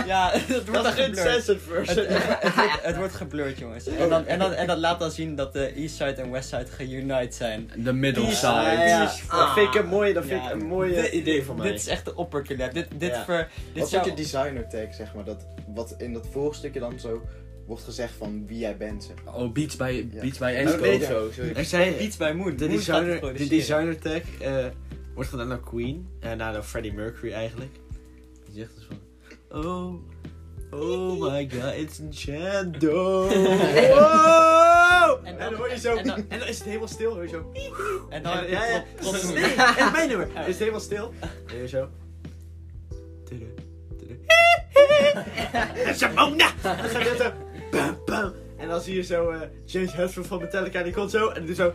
[0.05, 1.43] ja, het wordt dan Dat is een geblurred.
[1.43, 2.05] censored Het, version.
[2.07, 3.87] het, het wordt, het wordt geblurred jongens.
[3.87, 7.35] En, dan, en, dan, en dat laat dan zien dat de Eastside en Westside geunite
[7.35, 7.71] zijn.
[7.75, 8.47] De middle side.
[8.47, 10.47] ja, dat vind ik een mooie, dat vind Ja.
[10.51, 11.67] ik een mooie Dit- idee van mij.
[11.71, 12.73] Dit is echt de opperclap.
[12.73, 13.23] Dit, dit, Ja.
[13.23, 14.05] ver, dit Wat zou...
[14.09, 15.23] je designer tag, zeg maar.
[15.23, 15.45] Dat,
[15.75, 17.21] wat in dat vorige stukje dan zo
[17.65, 19.35] wordt gezegd van wie jij bent, zeg.
[19.35, 20.21] Oh, Beats bij, Ja.
[20.21, 20.95] Beats bij Oh, Esco nee,
[21.27, 21.41] of zo.
[21.55, 22.55] Er zijn Beats bij Moon.
[22.55, 24.65] de designer, de designer tag eh,
[25.13, 26.07] wordt gedaan door Queen.
[26.19, 27.71] En daarna door Freddie Mercury eigenlijk.
[28.45, 28.97] Die zegt dus van...
[29.65, 29.93] Oh,
[30.71, 31.99] oh my god, it's.
[33.95, 35.25] Wow!
[35.25, 35.95] En dan hoor je zo...
[35.95, 37.51] en dan- En dan is het helemaal stil, hoor je zo...
[38.09, 38.31] En dan...
[38.49, 38.83] Ja, ja.
[39.33, 39.43] Nee,
[39.85, 40.27] en mijn nummer.
[40.39, 41.13] Is het helemaal stil.
[41.47, 41.89] En je zo...
[43.25, 43.53] Tudu,
[43.97, 44.19] tudu.
[45.93, 46.51] Simona!
[46.61, 47.31] En dan gaat zo...
[48.57, 49.33] En dan zie je zo
[49.65, 50.83] James Hetfield van Metallica.
[50.83, 51.73] Die komt zo en die zo...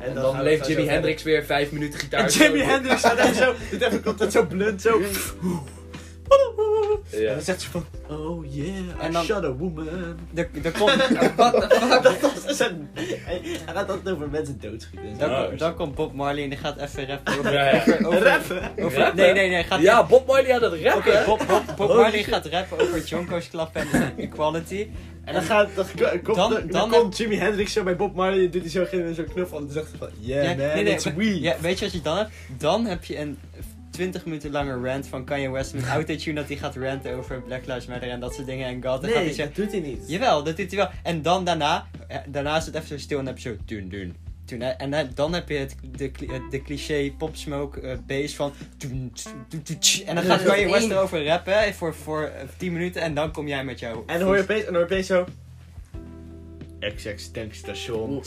[0.00, 2.20] En dan leeft Jimi Hendrix weer vijf minuten gitaar.
[2.20, 3.54] En Jimi Hendrix staat daar zo...
[3.70, 5.00] Dit komt zo blunt zo...
[7.12, 7.32] En Ja.
[7.34, 9.88] dan zegt ze van, oh yeah, I En dan- shot a woman.
[10.34, 10.94] Er, er komt,
[11.36, 12.34] What the fuck?
[12.42, 12.88] Dat is een...
[12.94, 15.08] Hij gaat altijd over mensen doodschieten.
[15.08, 15.28] en zo.
[15.28, 17.52] dan, dan komt Bob Marley en die gaat even rappen over...
[17.52, 17.80] Ja, ja.
[17.82, 18.70] over, over- Rappen?
[18.84, 19.16] over- Rappen?
[19.16, 19.64] nee, nee, nee.
[19.64, 21.24] Gaat Ja, Bob Marley had het Oké, rappen.
[21.26, 24.88] Bob, Bob, Bob Marley gaat rappen over Jonko's klappen en equality.
[25.24, 25.86] En dan, gaat, dan,
[26.22, 28.84] komt, Dan- dan, dan komt Jimi Hendrix zo bij Bob Marley en doet hij zo
[28.84, 31.40] geen zo'n knuffel en dan zegt hij van, yeah Ja, man, nee, nee, it's we.
[31.40, 32.30] Ja, weet je wat je dan hebt?
[32.58, 33.38] Dan heb je een
[34.00, 37.66] 20 minuten lange rant van Kanye West met autotune dat hij gaat ranten over Black
[37.66, 38.82] Lives Matter en dat soort dingen en God.
[38.82, 40.04] Dan gaat hij nee, zeggen, dat doet hij niet.
[40.06, 40.88] jawel, dat doet hij wel.
[41.02, 43.88] En dan daarna, eh, daarna is het even zo stil en heb je zo, doen,
[43.88, 44.16] doen.
[44.44, 44.68] Toen, hè.
[44.68, 48.52] en dan- heb je het, de, eh, de cliché Pop Smoke eh, bass van.
[50.06, 53.48] En dan gaat Kanye West erover rappen voor, voor eh, 10 minuten en dan kom
[53.48, 54.02] jij met jou.
[54.06, 55.26] En dan hoor je opeens, en hoor je opeens zo...
[56.80, 58.22] XX tankstation.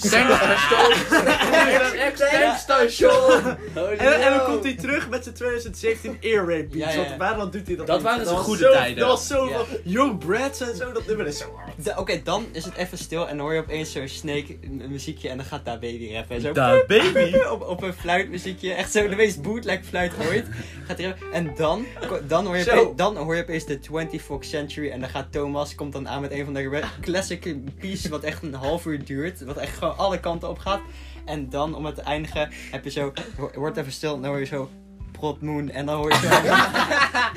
[2.28, 3.58] Tankstation.
[3.98, 6.94] En, en dan komt hij terug met zijn 2017 Air Raid beats.
[6.94, 7.08] Ja, ja.
[7.08, 8.06] Want waarom doet hij dat Dat niet?
[8.06, 8.98] waren zijn was goede zo- tijden.
[8.98, 9.58] Dat was zo Ja.
[9.58, 10.92] van Young Brats en zo.
[10.92, 11.98] Dat nummer is zo hard.
[11.98, 14.58] Oké, dan is het even stil en dan hoor je opeens zo'n Snake
[14.90, 16.36] muziekje en dan gaat daar baby rappen.
[16.36, 17.36] En zo Da Baby.
[17.52, 20.46] op, op een fluitmuziekje, echt zo de meest bootleg fluit ooit.
[20.88, 21.16] Gaat hij.
[21.32, 21.86] En dan,
[22.28, 25.76] dan, hoor je opeens, dan hoor je opeens de 24th Century en dan gaat Thomas,
[25.76, 29.44] komt dan aan met een van de classic pieces wat echt een half uur duurt.
[29.44, 30.82] Wat echt gewoon alle kanten op gaat.
[31.26, 33.14] En dan, om het te eindigen, heb je zo,
[33.56, 34.70] wordt even stil en dan hoor je zo...
[35.12, 36.30] Prot Moon en dan hoor je zo,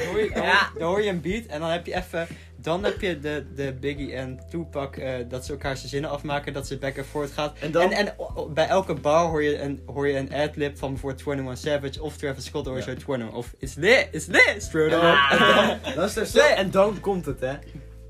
[0.03, 0.71] dan hoor je, dan hoor- Ja.
[0.79, 2.27] dan hoor je een beat en dan heb je even
[2.61, 6.53] dan heb je de, de Biggie en Tupac eh, dat ze elkaar zijn zinnen afmaken,
[6.53, 7.59] dat ze back en forth gaat.
[7.59, 7.93] En dan...
[7.93, 8.15] En,
[8.55, 12.17] bij elke bar hoor je een, hoor je een ad-lib van bijvoorbeeld 21 Savage of
[12.17, 12.87] Travis Scott, hoor je Ja.
[12.87, 15.03] zo 21 of It's lit, it's lit, straight up.
[15.03, 16.39] Ah, dat is dus zo.
[16.41, 17.55] En dan komt het, hè.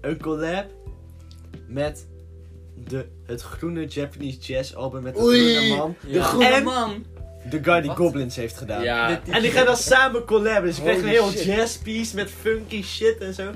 [0.01, 0.67] Een collab
[1.69, 2.07] met
[2.85, 5.55] de, het groene Japanese jazz album met de Oei.
[5.55, 5.97] groene man.
[6.07, 6.23] Ja.
[6.23, 7.05] groene En- man.
[7.51, 7.97] De guy die Wat?
[7.97, 8.83] Goblins heeft gedaan.
[8.83, 9.21] Ja.
[9.31, 10.65] En die gaan dan samen collaben.
[10.65, 11.45] Dus je krijgt een heel shit.
[11.45, 13.51] jazz piece met funky shit en zo.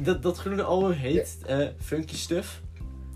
[0.00, 2.60] Dat, dat groene album heet eh, Funky Stuff.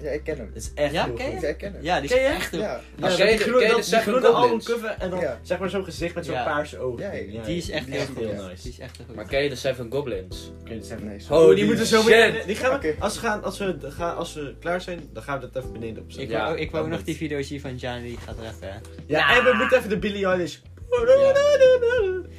[0.02, 0.50] Ja, ik ken hem.
[0.54, 1.32] Dat is echt Ja, heel ken je?
[1.32, 1.40] goed.
[1.42, 1.82] Ja, ik ken hem.
[1.82, 2.28] Ja, die Ken is je?
[2.32, 2.64] echt een- Ja.
[2.66, 4.36] Ja, Maar dat ken je die de- groene, ken je dat, de die Seven groene
[4.36, 4.68] Goblins?
[4.68, 5.38] albumcover en dan Ja.
[5.42, 6.44] zeg maar zo'n gezicht met zo'n Ja.
[6.44, 7.02] paarse ogen.
[7.02, 8.62] Ja, Ja, Die is echt Die heel heel nice.
[8.62, 9.14] Die is echt heel goed.
[9.14, 10.52] Maar ken je de Seven Goblins?
[10.64, 12.42] Kun je het even- Nee, Oh, die moeten zo weer.
[12.46, 15.40] Die gaan we, als, we gaan, als, we, gaan, als we klaar zijn, dan gaan
[15.40, 16.36] we dat even beneden opzetten.
[16.36, 18.68] Ik wou, ik wou nog die video zien van Johnny die gaat hè.
[19.06, 20.56] Ja, en we moeten even de Billie Eilish.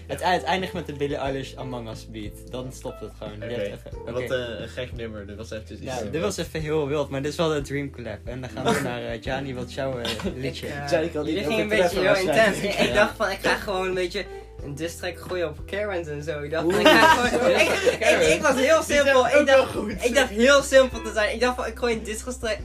[0.07, 2.51] Het, het eindigt met de Billie Eilish Among Us beat.
[2.51, 3.41] Dan stopt het gewoon.
[3.41, 4.11] Hebt even- oké.
[4.11, 5.99] Wat een gek nummer, dat was eventjes iets.
[5.99, 8.19] Ja, dit was even heel wild, maar dit is wel de Dream Collab.
[8.23, 10.67] En dan gaan we naar Gianni, wat jouw eh, liedje?
[10.67, 12.57] Ik al niet, gingen een beetje heel intens.
[12.57, 14.25] Ik, dacht van, ik ga gewoon een beetje
[14.63, 16.41] een diss track gooien op Karens en zo.
[16.41, 16.79] Ik dacht Oeh.
[16.79, 17.49] ik ga gewoon...
[17.49, 19.27] Ik, ik, ik was heel simpel.
[19.27, 19.75] Ik dacht,
[20.05, 21.33] ik dacht heel simpel te zijn.
[21.33, 22.57] Ik dacht van, ik gooi een diss track...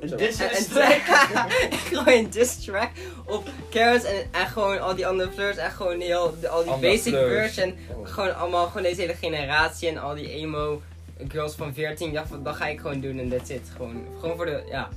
[0.00, 1.00] Een diss een track.
[1.92, 2.90] gooi een diss track
[3.26, 6.70] op Karens en, en gewoon al die andere flirts en gewoon heel, de- al die
[6.72, 7.56] Andere basic flirts.
[7.56, 8.06] en Oh.
[8.08, 10.82] gewoon allemaal gewoon deze hele generatie en al die emo
[11.28, 12.08] girls van 14.
[12.08, 13.68] Ik dacht van, dat ga ik gewoon doen en that's it.
[13.76, 14.88] Gewoon, gewoon voor de, ja,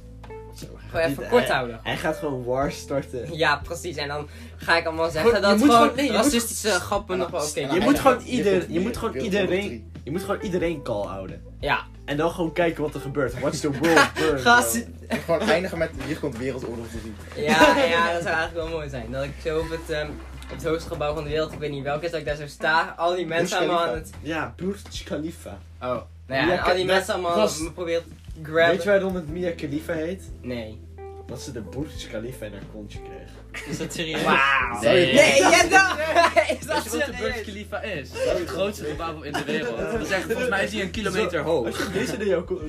[0.56, 1.80] Zo, gewoon even kort houden.
[1.84, 3.34] Hij gaat gewoon war starten.
[3.38, 3.96] Ja, precies.
[3.96, 4.28] En dan
[4.58, 7.60] ga ik allemaal zeggen dat moet gewoon gewoon- nee, moet- racistische grappen nog wel oké
[7.74, 9.92] Je moet gewoon ieder- je moet gewoon iedereen-.
[10.04, 11.42] Je moet gewoon iedereen call houden.
[11.60, 13.40] Ja, En dan gewoon kijken wat er gebeurt.
[13.40, 14.86] Watch the world burn.
[15.08, 16.86] En gewoon eindigen met hier komt Wereldoorlog
[17.34, 17.46] 3.
[17.46, 19.12] Ja, ja, dat zou eigenlijk wel mooi zijn.
[19.12, 20.08] Dat ik zo op het, ehm,
[20.48, 22.48] het hoogste gebouw van de wereld, ik weet niet welke is, dat ik daar zo
[22.48, 22.94] sta.
[22.98, 24.10] Al die mensen allemaal aan het...
[24.22, 24.76] Ja, Burj
[25.06, 25.58] Khalifa.
[25.82, 25.88] Oh.
[25.88, 28.04] Nou ja, Ja, en al die mensen allemaal me proberen
[28.44, 30.32] Weet je waarom het Mia Khalifa heet?
[30.42, 30.80] Nee.
[31.26, 33.66] Dat ze de Burj Khalifa in haar kontje kreeg.
[33.68, 34.24] Is dat serieus?
[34.24, 34.82] Wauw.
[34.82, 35.14] Nee.
[35.14, 35.98] Nee, ja, dat...
[36.48, 37.42] Weet is dat je wat de Burj?
[37.42, 38.12] Khalifa is?
[38.12, 39.78] Dat is het grootste gebouw in de wereld.
[39.78, 41.66] Dat is echt, volgens mij is hij een kilometer hoog.
[41.66, 42.68] Als je deze in jouw kontje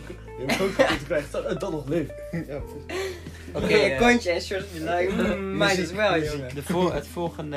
[1.06, 2.12] krijgt, dan, nog leeft.
[2.48, 3.11] Ja, precies.
[3.54, 6.20] Oké, eh, een kontje en shirts be like, mm, might as well,
[6.54, 7.56] de vol- het volgende,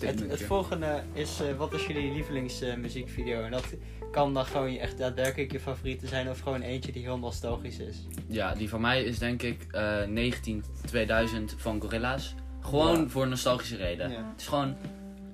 [0.00, 3.42] het, het volgende is, eh, wat is jullie lievelingsmuziekvideo?
[3.42, 3.64] en dat
[4.12, 7.96] kan dan gewoon echt daadwerkelijk je favoriete zijn of gewoon eentje die heel nostalgisch is.
[8.26, 12.34] Ja, die van mij is denk ik eh 19 2000 van Gorilla's.
[12.60, 13.08] Gewoon Ja.
[13.08, 14.10] voor nostalgische reden.
[14.10, 14.16] Ja.
[14.32, 14.76] Het is gewoon,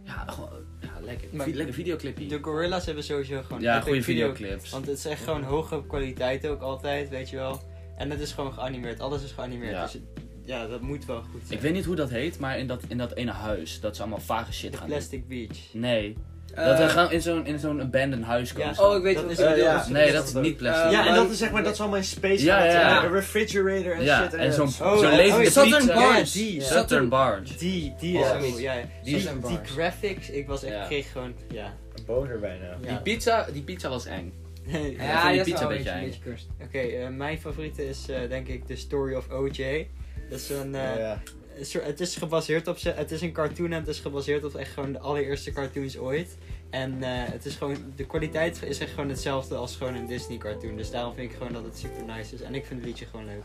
[0.04, 0.48] ja, gewoon,
[0.80, 1.28] ja lekker.
[1.32, 2.26] Maar- lekker videoclipje.
[2.26, 4.70] De Gorilla's hebben sowieso gewoon Ja, goede video- videoclips.
[4.70, 7.60] Want het is echt gewoon hoge kwaliteit ook altijd, weet je wel.
[7.96, 9.72] En het is gewoon geanimeerd, alles is geanimeerd.
[9.72, 9.82] Ja.
[9.82, 10.02] Dus het-
[10.44, 11.52] ja, dat moet wel goed zijn.
[11.58, 14.02] Ik weet niet hoe dat heet, maar in dat, in dat ene huis, dat ze
[14.02, 14.96] allemaal vage shit De gaan doen.
[14.96, 15.58] Plastic Beach.
[15.72, 16.16] Nee,
[16.54, 18.74] Eh, dat we gaan in zo'n in zo'n abandoned huis komen.
[18.74, 18.82] Ja.
[18.88, 19.86] Oh, ik weet is- je eh, ja.
[19.88, 20.84] Nee, dat is niet plastic.
[20.86, 22.44] Eh, Ja, en dat is zeg maar, dat is allemaal in space.
[22.44, 23.04] Ja, ja, eh, ja.
[23.04, 24.34] Een refrigerator en Ja, shit.
[24.34, 25.86] en zo'n Oh, zo'n oh, levende oh, Southern.
[25.86, 26.32] Barge.
[26.32, 27.56] Die, Southern Barge.
[27.58, 28.74] Die, die is zo, ja.
[29.04, 30.84] Die, die graphics, ik was echt, Ja.
[30.86, 31.72] kreeg gewoon, ja.
[31.94, 32.64] Een boner bijna.
[32.82, 32.88] ja.
[32.88, 34.32] Die pizza, die pizza was eng.
[34.72, 34.78] ja.
[35.04, 36.48] Ja, die pizza beetje cursed.
[36.62, 39.88] Oké, eh, mijn favoriete is eh, denk ik The Story of OJ.
[40.30, 41.22] Dat is een, eh, ja.
[41.60, 44.54] soort- het is gebaseerd op ze, het is een cartoon en het is gebaseerd op
[44.54, 46.36] echt gewoon de allereerste cartoons ooit.
[46.70, 50.38] En eh, het is gewoon, de kwaliteit is echt gewoon hetzelfde als gewoon een Disney
[50.38, 50.76] cartoon.
[50.76, 52.40] Dus daarom vind ik gewoon dat het super nice is.
[52.40, 53.42] En ik vind het liedje gewoon leuk.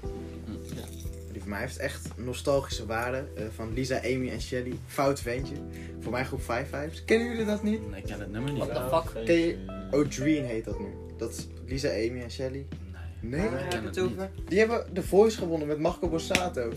[1.31, 3.27] Die voor mij heeft echt nostalgische waarde.
[3.35, 4.79] eh, van Lisa, Amy en Shelly.
[4.87, 5.55] Fout ventje.
[5.99, 7.03] Voor mij groep 5 vibes.
[7.05, 7.89] Kennen jullie dat niet?
[7.89, 8.63] Nee, ik ken het nummer niet.
[8.65, 9.25] What the fuck?
[9.25, 9.57] Ken je...
[9.91, 10.85] Oh, Dream heet dat nu.
[11.21, 12.65] Dat is Lisa, Amy en Shelly.
[13.21, 13.39] Nee.
[13.41, 13.49] Nee?
[13.49, 14.29] heb het over?
[14.47, 16.71] Die hebben de Voice gewonnen met Marco Borsato.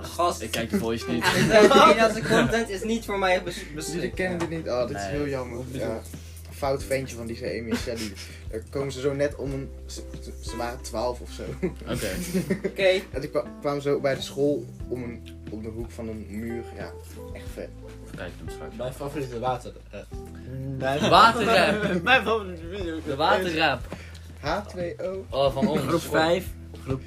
[0.00, 0.42] Gast.
[0.42, 1.24] Ik kijk de voice niet.
[1.48, 4.14] Nederlandse content is niet voor mij bes- Jullie beschikt.
[4.14, 4.68] kennen dit niet?
[4.68, 5.64] Oh, dit is heel jammer.
[5.70, 6.00] Ja.
[6.50, 8.12] Fout ventje van Lisa, Amy en Shelly.
[8.50, 9.68] Daar komen ze zo net om een...
[9.86, 10.02] Ze,
[10.40, 11.42] ze waren 12 of zo.
[11.62, 12.08] Oké.
[12.66, 12.86] Oké.
[13.12, 16.26] En toen kwa- kwamen ze bij de school om, een, om de hoek van een
[16.28, 16.62] muur.
[16.76, 16.92] Ja,
[17.32, 17.68] echt vet.
[18.16, 18.76] Kijken straks.
[18.76, 19.72] Mijn favoriete water.
[19.90, 20.00] eh,
[20.78, 22.02] mijn Waterrap.
[22.02, 22.98] mijn favoriete video.
[23.06, 23.80] De waterrap.
[24.40, 25.30] H2O.
[25.30, 25.80] Oh, van ons.
[25.80, 26.46] Groep 5,
[26.84, 27.00] groep,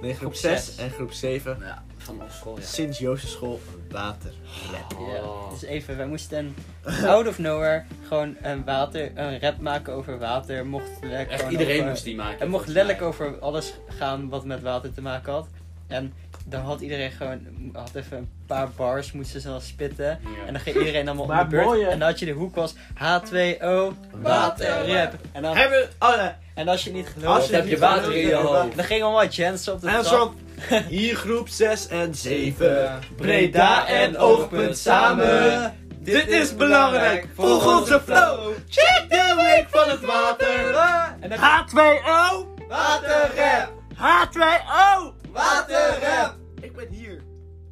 [0.00, 0.76] nee, groep Groep 6 zes.
[0.76, 1.56] en groep 7.
[1.60, 2.64] Ja, van ons school, ja.
[2.64, 4.32] Sinds Jozef school water.
[4.72, 4.96] Ja.
[5.22, 5.50] Oh.
[5.50, 6.54] Dus even, wij moesten
[7.06, 10.66] out of nowhere gewoon een, water, een rap maken over water.
[10.66, 12.38] Mocht lekker Echt gewoon iedereen over- moest die maken.
[12.38, 15.46] Het mocht volgens letterlijk over alles gaan wat met water te maken had.
[15.86, 16.12] En
[16.50, 17.40] dan had iedereen gewoon,
[17.72, 20.04] had even een paar bars, moesten ze dan spitten.
[20.06, 20.46] Ja.
[20.46, 21.66] En dan ging iedereen allemaal Maar om de beurt.
[21.66, 25.14] mooie- En dan had je de hoek was H2O, water, rap.
[25.32, 26.30] En, dan, Hebben, oh nee.
[26.54, 28.76] en als je niet Als geloofd je heb je water in je hoofd.
[28.76, 30.32] dan gingen allemaal chants op de En trap.
[30.68, 30.78] zo.
[30.88, 32.98] Hier groep 6 en 7.
[33.16, 35.74] Breda en Oogpunt samen.
[36.02, 37.26] Dit is belangrijk.
[37.34, 38.50] Volg onze flow.
[38.68, 40.74] Check de week van het water.
[41.20, 42.46] En dan H2O.
[42.68, 43.72] Waterrap.
[43.94, 45.12] H2O.
[45.32, 46.34] Waterrap.
[46.60, 47.22] Ik ben hier.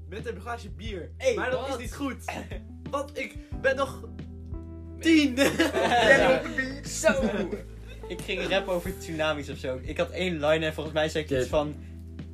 [0.08, 1.10] Met een glaasje bier.
[1.16, 1.78] Hey, maar dat wat?
[1.78, 2.16] is niet goed.
[2.90, 4.08] Want ik ben nog
[5.00, 5.38] 10.
[7.02, 7.12] Zo!
[8.08, 9.78] Ik ging rap over tsunamis of zo.
[9.82, 11.74] Ik had één line en volgens mij zei ik iets van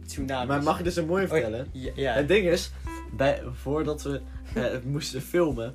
[0.06, 0.48] tsunamis.
[0.48, 1.68] Maar mag ik dus een mooie Oh, vertellen?
[1.72, 1.92] Ja.
[1.94, 2.12] ja.
[2.12, 2.70] Het ding is,
[3.16, 4.20] bij, voordat we
[4.54, 5.74] eh, het moesten filmen,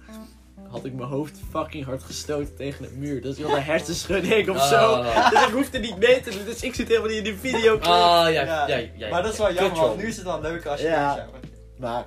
[0.70, 3.22] had ik mijn hoofd fucking hard gestoten tegen het muur.
[3.22, 4.91] Dus ik had een hersenschudding of zo.
[4.91, 5.30] Oh.
[5.32, 6.45] Dus ik hoefde niet mee te doen.
[6.45, 7.78] Dus ik zit helemaal niet in die video.
[7.78, 8.67] Ah, ja, Ja.
[8.67, 9.09] ja, ja.
[9.09, 11.15] maar dat is wel jammer, want nu is het wel leuk als je Ja.
[11.15, 11.28] zou.
[11.78, 12.05] Maar,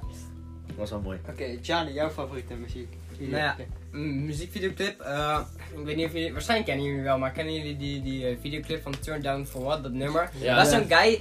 [0.76, 1.18] was wel mooi.
[1.28, 2.88] Oké, Gianni, jouw favoriete muziek?
[3.18, 3.56] Nou ja,
[3.92, 5.00] een muziekvideoclip.
[5.00, 5.38] eh,
[5.78, 8.36] ik weet niet of jullie, waarschijnlijk kennen jullie wel, maar kennen jullie die, die eh,
[8.40, 10.30] videoclip van Turn Down For What, dat nummer?
[10.40, 10.56] Ja.
[10.56, 11.20] Dat is zo'n guy,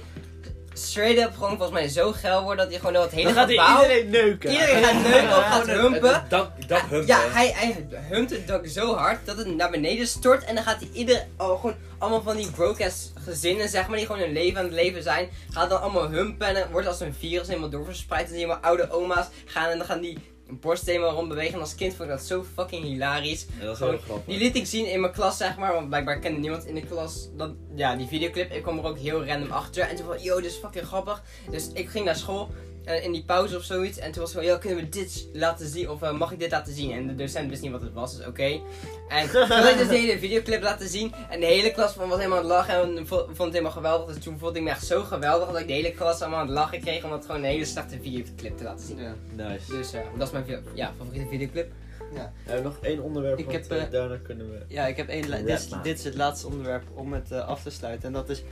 [0.74, 3.50] straight up gewoon volgens mij zo geil wordt dat hij gewoon het hele Dan gaat
[3.50, 3.82] gebouw...
[3.82, 4.50] iedereen neuken.
[4.50, 6.14] Iedereen gaat neuken of gaat humpen.
[6.14, 7.06] Het dak, dak humpen.
[7.06, 10.44] Ja, hij, hij humpt het dak zo hard dat het naar beneden stort.
[10.44, 14.06] En dan gaat hij ieder, oh, gewoon allemaal van die broke-ass gezinnen, zeg maar, die
[14.06, 15.28] gewoon hun leven aan het leven zijn.
[15.50, 18.30] Gaat dan allemaal humpen en dan wordt als een virus helemaal doorverspreid.
[18.30, 20.18] En je maar oude oma's gaan en dan gaan die
[20.60, 21.54] borst helemaal rondbewegen.
[21.54, 23.46] En als kind vond ik dat zo fucking hilarisch.
[23.58, 24.26] Ja, dat is heel grappig.
[24.26, 26.86] Die liet ik zien in mijn klas, zeg maar, want blijkbaar kende niemand in de
[26.86, 28.52] klas dat, ja, die videoclip.
[28.52, 31.22] Ik kwam er ook heel random achter en toen van, yo, dit is fucking grappig.
[31.50, 32.50] Dus ik ging naar school,
[32.84, 35.68] eh, in die pauze of zoiets, en toen was van, yo, kunnen we dit laten
[35.68, 36.92] zien, of eh, mag ik dit laten zien?
[36.92, 38.60] En de docent wist niet wat het was, dus oké.
[39.08, 42.08] En toen had ik dus de hele videoclip laten zien, en de hele klas van
[42.08, 44.14] was helemaal aan het lachen en vo- vond het helemaal geweldig.
[44.14, 46.46] Dus toen voelde ik me echt zo geweldig dat ik de hele klas allemaal aan
[46.46, 48.98] het lachen kreeg, om dat gewoon een hele slechte videoclip te laten zien.
[48.98, 49.14] Ja.
[49.34, 49.70] Nice.
[49.76, 51.72] Dus eh, dat is mijn ja, favoriete videoclip.
[52.12, 54.58] We hebben nog één onderwerp, Ik heb, daarna kunnen we...
[54.68, 55.46] Ja, ik heb één.
[55.46, 58.06] Dit, dit is het laatste onderwerp om het af te sluiten.
[58.06, 58.42] En dat is.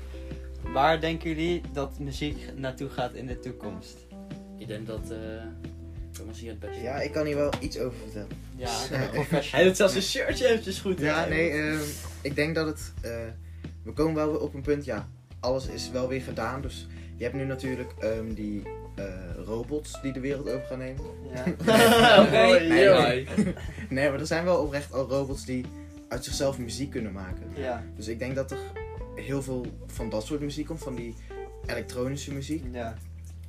[0.73, 3.97] Waar denken jullie dat muziek naartoe gaat in de toekomst?
[4.61, 5.11] Ik denk dat...
[5.11, 5.19] eh
[6.13, 6.83] Thomas hier het beste.
[6.83, 8.29] Ja, ik kan hier wel iets over vertellen.
[8.57, 8.71] Ja.
[9.57, 10.99] Hij doet zelfs een shirtje eventjes goed.
[10.99, 11.29] Ja, hè?
[11.29, 11.79] nee, ehm,
[12.23, 12.93] ik denk dat het.
[13.01, 13.11] eh,
[13.83, 15.09] we komen wel weer op een punt, ja.
[15.41, 16.63] Alles is wel weer gedaan.
[16.63, 16.87] Dus
[17.17, 18.63] je hebt nu natuurlijk ehm, die
[18.97, 19.05] eh,
[19.47, 21.05] robots die de wereld over gaan nemen.
[21.35, 21.45] Ja.
[22.31, 23.27] Nee, nee.
[23.89, 25.65] Nee, maar er zijn wel oprecht al robots die
[26.09, 27.43] uit zichzelf muziek kunnen maken.
[27.55, 27.85] Ja.
[27.97, 28.59] Dus ik denk dat er
[29.15, 31.15] heel veel van dat soort muziek komt, van die
[31.67, 32.65] elektronische muziek.
[32.73, 32.97] ja.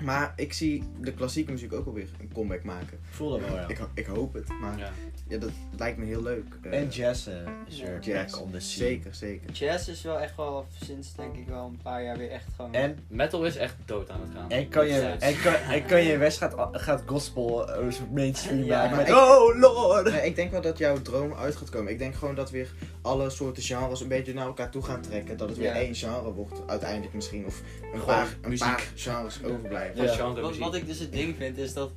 [0.04, 2.94] Maar ik zie de klassieke muziek ook alweer een comeback maken.
[3.10, 3.68] Ik voel dat wel, ja.
[3.68, 4.90] Ik, ik hoop het, maar ja.
[5.28, 5.38] Ja.
[5.38, 6.46] dat lijkt me heel leuk.
[6.62, 7.34] Eh, En jazz eh,
[7.68, 8.32] is er Jazz.
[8.34, 8.88] back on the scene.
[8.88, 9.52] Zeker, zeker.
[9.52, 12.74] Jazz is wel echt wel sinds denk ik wel een paar jaar weer echt gewoon.
[12.74, 14.50] En, Metal is echt dood aan het gaan.
[14.52, 18.76] en kan je, en kan, en kan je West gaat, gaat gospel eh, mainstream Ja,
[18.78, 20.12] maken maar met ik- Oh Lord!
[20.12, 21.92] Nee, ik denk wel dat jouw droom uit gaat komen.
[21.92, 25.38] Ik denk gewoon dat weer alle soorten genres een beetje naar elkaar toe gaan trekken.
[25.38, 25.74] Dat het weer Ja.
[25.80, 27.46] één genre wordt uiteindelijk misschien.
[27.46, 28.68] Of een, Gewoon paar, een muziek.
[28.68, 29.94] paar genres overblijven.
[29.96, 30.16] Gewoon Ja.
[30.16, 30.64] genre wat, muziek.
[30.66, 31.92] wat ik dus het ding vind is dat.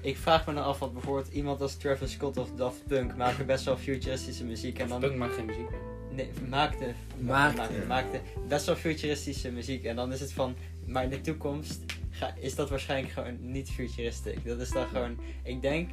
[0.00, 3.46] Ik vraag me dan af, want bijvoorbeeld iemand als Travis Scott of Daft Punk maken
[3.46, 4.78] best wel futuristische muziek.
[4.78, 5.80] En dan Punk maakt geen muziek meer.
[6.12, 7.56] Nee, maakte, Maakte.
[7.56, 9.84] maakte, maakte best wel futuristische muziek.
[9.84, 10.54] En dan is het van,
[10.86, 11.80] maar in de toekomst
[12.10, 14.34] ga, is dat waarschijnlijk gewoon niet futuristisch.
[14.44, 15.90] Dat is dan gewoon, ik denk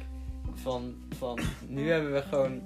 [0.54, 1.38] van, van
[1.68, 2.62] nu hebben we gewoon,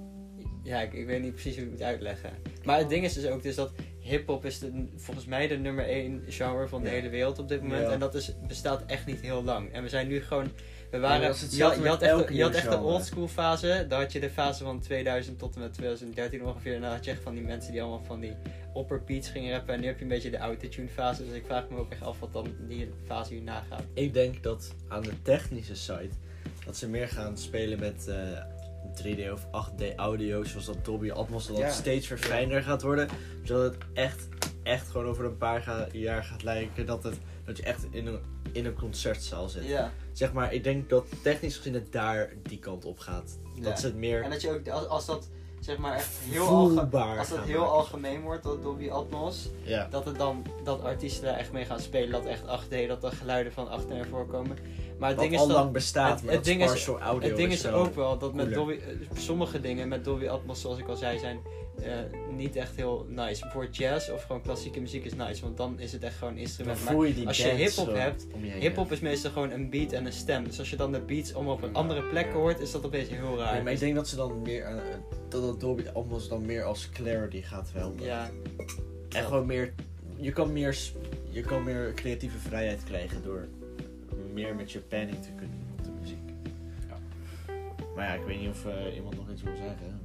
[0.69, 2.31] ja, ik, ik weet niet precies hoe ik het moet uitleggen.
[2.65, 5.85] Maar het ding is dus ook dus dat hip-hop is de, volgens mij de nummer
[5.85, 6.95] één genre van de Ja.
[6.95, 7.83] hele wereld op dit moment.
[7.87, 7.93] Ja.
[7.93, 9.73] En dat is, bestaat echt niet heel lang.
[9.73, 10.51] En we zijn nu gewoon.
[10.91, 13.87] We Ja, waren, is je, had, je, had echt, je had echt de oldschool fase.
[13.89, 16.75] Dan had je de fase van 2000 tot en met 2013 ongeveer.
[16.75, 18.33] En dan had je echt van die mensen die allemaal van die
[18.73, 19.75] opper beats gingen rappen.
[19.75, 21.25] En nu heb je een beetje de autotune fase.
[21.27, 23.83] Dus ik vraag me ook echt af wat dan die fase hierna gaat.
[23.95, 26.11] Ik denk dat aan de technische side
[26.67, 28.17] dat ze meer gaan spelen met eh,
[29.03, 31.71] 3D of 8D audio, zoals dat Dolby Atmos, dat Ja.
[31.71, 33.09] steeds verfijnder gaat worden,
[33.43, 34.29] zodat het echt,
[34.63, 38.07] echt gewoon over een paar ga- jaar gaat lijken dat, het, dat je echt in
[38.07, 38.21] een,
[38.53, 39.65] in een concertzaal zit.
[39.65, 39.93] Ja.
[40.13, 43.39] Zeg maar, ik denk dat technisch gezien het daar die kant op gaat.
[43.61, 45.29] Dat ze het meer En dat je ook, als, als dat
[45.61, 47.73] zeg maar echt heel, alge, voelbaar als dat heel maken.
[47.73, 49.87] algemeen wordt, dat Dolby Atmos, Ja.
[49.91, 53.13] dat het dan dat artiesten daar echt mee gaan spelen, dat echt 8D, dat er
[53.13, 54.57] geluiden van achter naar voren komen.
[54.99, 57.67] Maar het ding is al dat, lang bestaat, het- ding is- audio het ding is
[57.67, 58.53] ook wel dat met.
[58.55, 58.79] Dolby, eh,
[59.19, 61.39] sommige dingen met Dolby Atmos, zoals ik al zei, zijn
[61.83, 61.93] eh,
[62.37, 63.49] niet echt heel nice.
[63.53, 66.85] Voor jazz of gewoon klassieke muziek is nice, want dan is het echt gewoon instrument.
[66.85, 69.93] Maar voel je die als je hip-hop hebt, om hip-hop is meestal gewoon een beat
[69.93, 70.45] en een stem.
[70.45, 72.33] Dus als je dan de beats allemaal op een andere plek Ja.
[72.33, 73.53] hoort, is dat opeens heel raar.
[73.55, 74.75] Nee, maar ik denk dat ze dan meer, eh,
[75.29, 78.05] dat het Dolby Atmos dan meer als clarity gaat helpen.
[78.05, 78.31] ja,
[79.09, 79.75] En gewoon meer,
[80.17, 80.79] je kan meer,
[81.31, 83.47] je kan meer creatieve vrijheid krijgen door
[84.39, 86.19] meer met je panning te kunnen doen op de muziek.
[87.95, 90.01] Maar ja, ik weet niet of eh, iemand nog iets wil zeggen.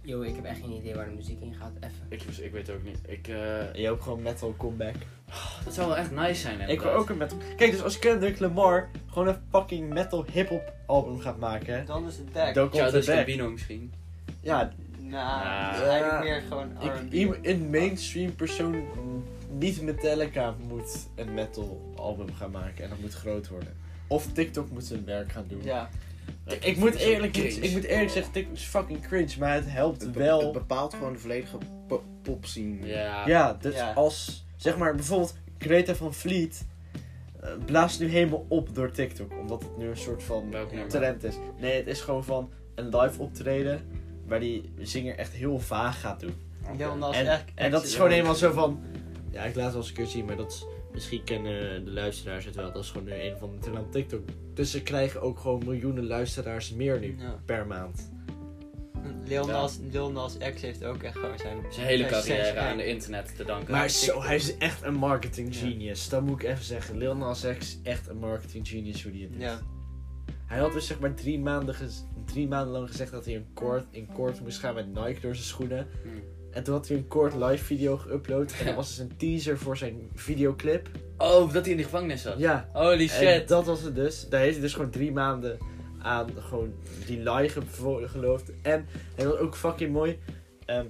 [0.00, 1.72] Yo, ik heb echt geen idee waar de muziek in gaat.
[1.80, 2.06] Even.
[2.08, 2.98] Ik, ik weet ook niet.
[3.06, 4.94] Ik, eh, Je hoopt gewoon metal comeback.
[5.64, 6.54] dat zou wel echt nice zijn.
[6.54, 6.96] Ik wil inderdaad.
[6.96, 7.38] ook een metal.
[7.56, 12.16] Kijk, dus als Kendrick Lamar gewoon een fucking metal hip-hop album gaat maken, dan is
[12.16, 12.54] het back.
[12.54, 13.16] dan komt het back.
[13.16, 13.92] Gambino misschien.
[14.40, 15.72] Ja, Nou, Ja.
[15.88, 16.70] eigenlijk meer gewoon
[17.10, 17.44] ik, R&B.
[17.46, 18.84] een mainstream persoon
[19.50, 23.76] niet Metallica moet een metal album gaan maken en dat moet groot worden.
[24.06, 25.62] Of TikTok moet zijn werk gaan doen.
[25.64, 25.88] Ja,
[26.46, 30.02] Ik, ik, moet eerlijk, ik moet eerlijk zeggen, TikTok is fucking cringe, maar het helpt
[30.02, 30.40] Het, wel.
[30.40, 32.86] het bepaalt gewoon de volledige po- popscene.
[32.86, 33.26] Ja.
[33.26, 33.92] Ja, dus Ja.
[33.92, 36.66] als, zeg maar, bijvoorbeeld Greta van Vliet
[37.40, 41.24] eh, blaast nu helemaal op door TikTok, omdat het nu een soort van Welk trend
[41.24, 41.34] is.
[41.60, 43.80] Nee, het is gewoon van een live optreden,
[44.26, 46.34] waar die zinger echt heel vaag gaat doen.
[46.98, 48.80] Nas En, en dat is gewoon helemaal zo van,
[49.30, 50.64] ja, ik laat het wel eens een keer zien, maar dat is,
[50.94, 53.92] misschien kennen de luisteraars het wel, dat is gewoon nu een van de trend op
[53.92, 54.22] TikTok.
[54.54, 57.40] Dus ze krijgen ook gewoon miljoenen luisteraars meer nu, Ja.
[57.44, 58.12] per maand.
[59.26, 59.52] Lil Ja.
[59.52, 61.58] Nas, Lil Nas X heeft ook echt gewoon zijn...
[61.70, 63.72] Zijn hele carrière zijn- aan de internet te danken.
[63.72, 65.60] Maar zo, hij is echt een marketing Ja.
[65.60, 66.08] genius.
[66.08, 66.96] Dat moet ik even zeggen.
[66.98, 69.40] Lil Nas X is echt een marketing genius hoe die het doet.
[69.40, 69.60] Ja,
[70.46, 71.74] Hij had dus zeg maar drie maanden,
[72.24, 75.34] drie maanden lang gezegd dat hij een kort, in kort moest gaan met Nike door
[75.34, 75.86] zijn schoenen.
[76.02, 76.22] Hmm.
[76.54, 78.58] En toen had hij een kort live video geüpload.
[78.58, 80.88] En dat was dus een teaser voor zijn videoclip.
[81.18, 82.38] Oh, dat hij in de gevangenis zat.
[82.38, 83.48] Ja, Holy en shit.
[83.48, 84.28] dat was het dus.
[84.28, 85.58] Daar heeft hij dus gewoon drie maanden
[86.02, 86.72] aan gewoon
[87.06, 88.50] die lie gevo- geloofd.
[88.62, 90.18] En hij was ook fucking mooi.
[90.64, 90.84] Ehm,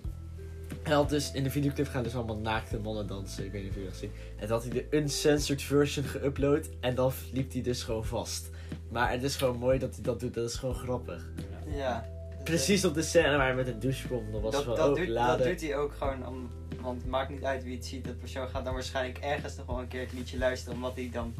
[0.82, 3.44] hij had dus in de videoclip gaan dus allemaal naakte mannen dansen.
[3.44, 4.12] Ik weet niet of jullie dat gezien.
[4.36, 6.68] En toen had hij de uncensored version geüpload.
[6.80, 8.50] En dan liep hij dus gewoon vast.
[8.90, 10.34] Maar het is gewoon mooi dat hij dat doet.
[10.34, 11.30] Dat is gewoon grappig.
[11.76, 12.12] ja.
[12.44, 14.32] Precies op de scène waar hij met een douche komt.
[14.32, 16.50] Dat was Dat, van, dat, doet, dat hij ook gewoon om...
[16.80, 18.04] Want het maakt niet uit wie het ziet.
[18.04, 20.74] De persoon gaat dan waarschijnlijk ergens nog wel een keer het liedje luisteren.
[20.74, 21.34] Omdat hij dan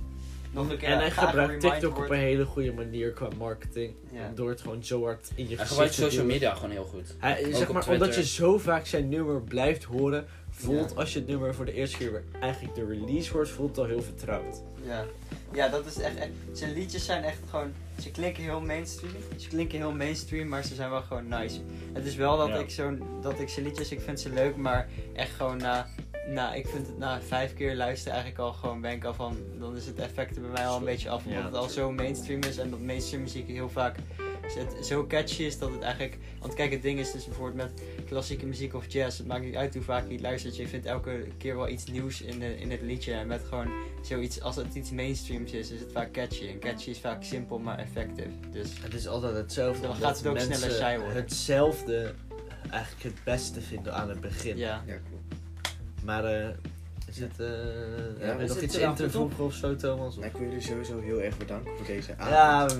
[0.53, 3.95] nog een keer en hij gebruikt TikTok op een hele goede manier qua marketing.
[4.13, 4.31] Ja.
[4.35, 6.33] Door het gewoon zo hard in je Hij gezicht gebruikt te social duwen.
[6.41, 7.15] media gewoon heel goed.
[7.19, 10.97] Hij, Ook zeg op maar, omdat je zo vaak zijn nummer blijft horen, voelt Ja.
[10.97, 13.79] als je het nummer voor de eerste keer weer eigenlijk de release hoort, voelt het
[13.79, 14.63] al heel vertrouwd.
[14.87, 15.05] Ja.
[15.55, 16.31] Ja, dat is echt, echt...
[16.53, 17.73] Zijn liedjes zijn echt gewoon...
[18.01, 19.13] Ze klinken heel mainstream.
[19.37, 21.61] Ze klinken heel mainstream, maar ze zijn wel gewoon nice.
[21.93, 22.57] Het is wel dat Ja.
[22.57, 23.03] ik zo'n...
[23.23, 25.87] Dat ik zijn liedjes, ik vind ze leuk, maar echt gewoon na...
[26.29, 29.37] Nou, ik vind het na vijf keer luisteren eigenlijk al gewoon ben ik al van...
[29.59, 31.25] Dan is het effect er bij mij al een beetje af.
[31.25, 33.97] Omdat Ja, het al zo mainstream is en dat mainstream muziek heel vaak
[34.53, 36.19] het zo catchy is dat het eigenlijk...
[36.41, 39.19] Want kijk, het ding is dus bijvoorbeeld met klassieke muziek of jazz.
[39.19, 40.57] Het maakt niet uit hoe vaak je het luistert.
[40.57, 43.13] Je vindt elke keer wel iets nieuws in, de, in het liedje.
[43.13, 43.69] En met gewoon
[44.03, 46.47] zoiets, als het iets mainstreams is, is het vaak catchy.
[46.47, 48.33] En catchy is vaak simpel, maar effectief.
[48.51, 49.87] Dus Het is altijd hetzelfde.
[49.87, 51.17] Dan gaat het ook sneller saai worden.
[51.17, 52.15] hetzelfde
[52.71, 54.57] eigenlijk het beste vinden aan het begin.
[54.57, 54.83] ja.
[54.87, 55.35] Ja, klopt.
[56.05, 56.49] Maar eh
[57.15, 60.15] is het, eh we nog iets in te voegen of zo, Thomas?
[60.17, 62.31] Nou, ik wil jullie sowieso heel erg bedanken voor deze avond.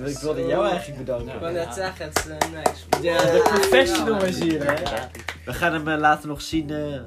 [0.01, 1.33] Ja, ik wilde jou eigenlijk bedanken.
[1.33, 2.85] Ik wou net zeggen, het is eh, nice.
[3.01, 4.25] Ja, de professional Ja.
[4.25, 4.73] is hier, hè?
[4.81, 5.09] Ja.
[5.45, 7.01] We gaan hem eh, later nog zien eh,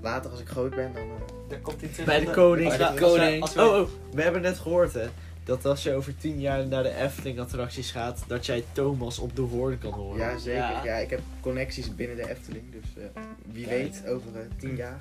[0.00, 1.02] Later als ik groot ben, dan...
[1.02, 1.08] eh,
[1.48, 2.06] Dan komt hij terug.
[2.06, 2.68] bij de koning.
[2.68, 3.42] Bij de als we- koning.
[3.42, 5.06] als we- Oh, oh, we hebben net gehoord, hè.
[5.44, 9.42] Dat als je over tien jaar naar de Efteling-attracties gaat, dat jij Thomas op de
[9.42, 10.18] hoorn kan horen.
[10.18, 10.60] ja, zeker.
[10.60, 10.84] Ja.
[10.84, 10.94] Ja.
[10.96, 12.64] ik heb connecties binnen de Efteling.
[12.72, 13.22] Dus eh,
[13.52, 13.82] wie Kijk.
[13.82, 15.00] weet, over eh, tien jaar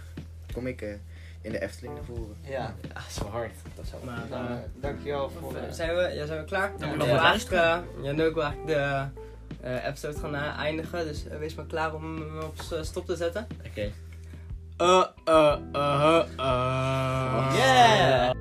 [0.54, 0.90] kom ik eh,
[1.44, 2.36] in de Efteling naar voren.
[2.42, 3.52] Ja, Ja, zo hard.
[3.76, 5.56] Dat zou Maar, eh, eh, dankjewel voor...
[5.56, 6.72] eh, zijn, we, ja, zijn we klaar?
[6.80, 9.06] Ja, Ja, nog ja, wat eigenlijk, ja, nu ook wel eigenlijk de
[9.62, 11.06] eh, episode gaan eindigen.
[11.08, 13.48] Dus wees maar klaar om hem op stop te zetten.
[13.68, 13.92] Oké.
[14.82, 17.54] Uh, uh, uh, uh.
[17.56, 18.32] Yeah!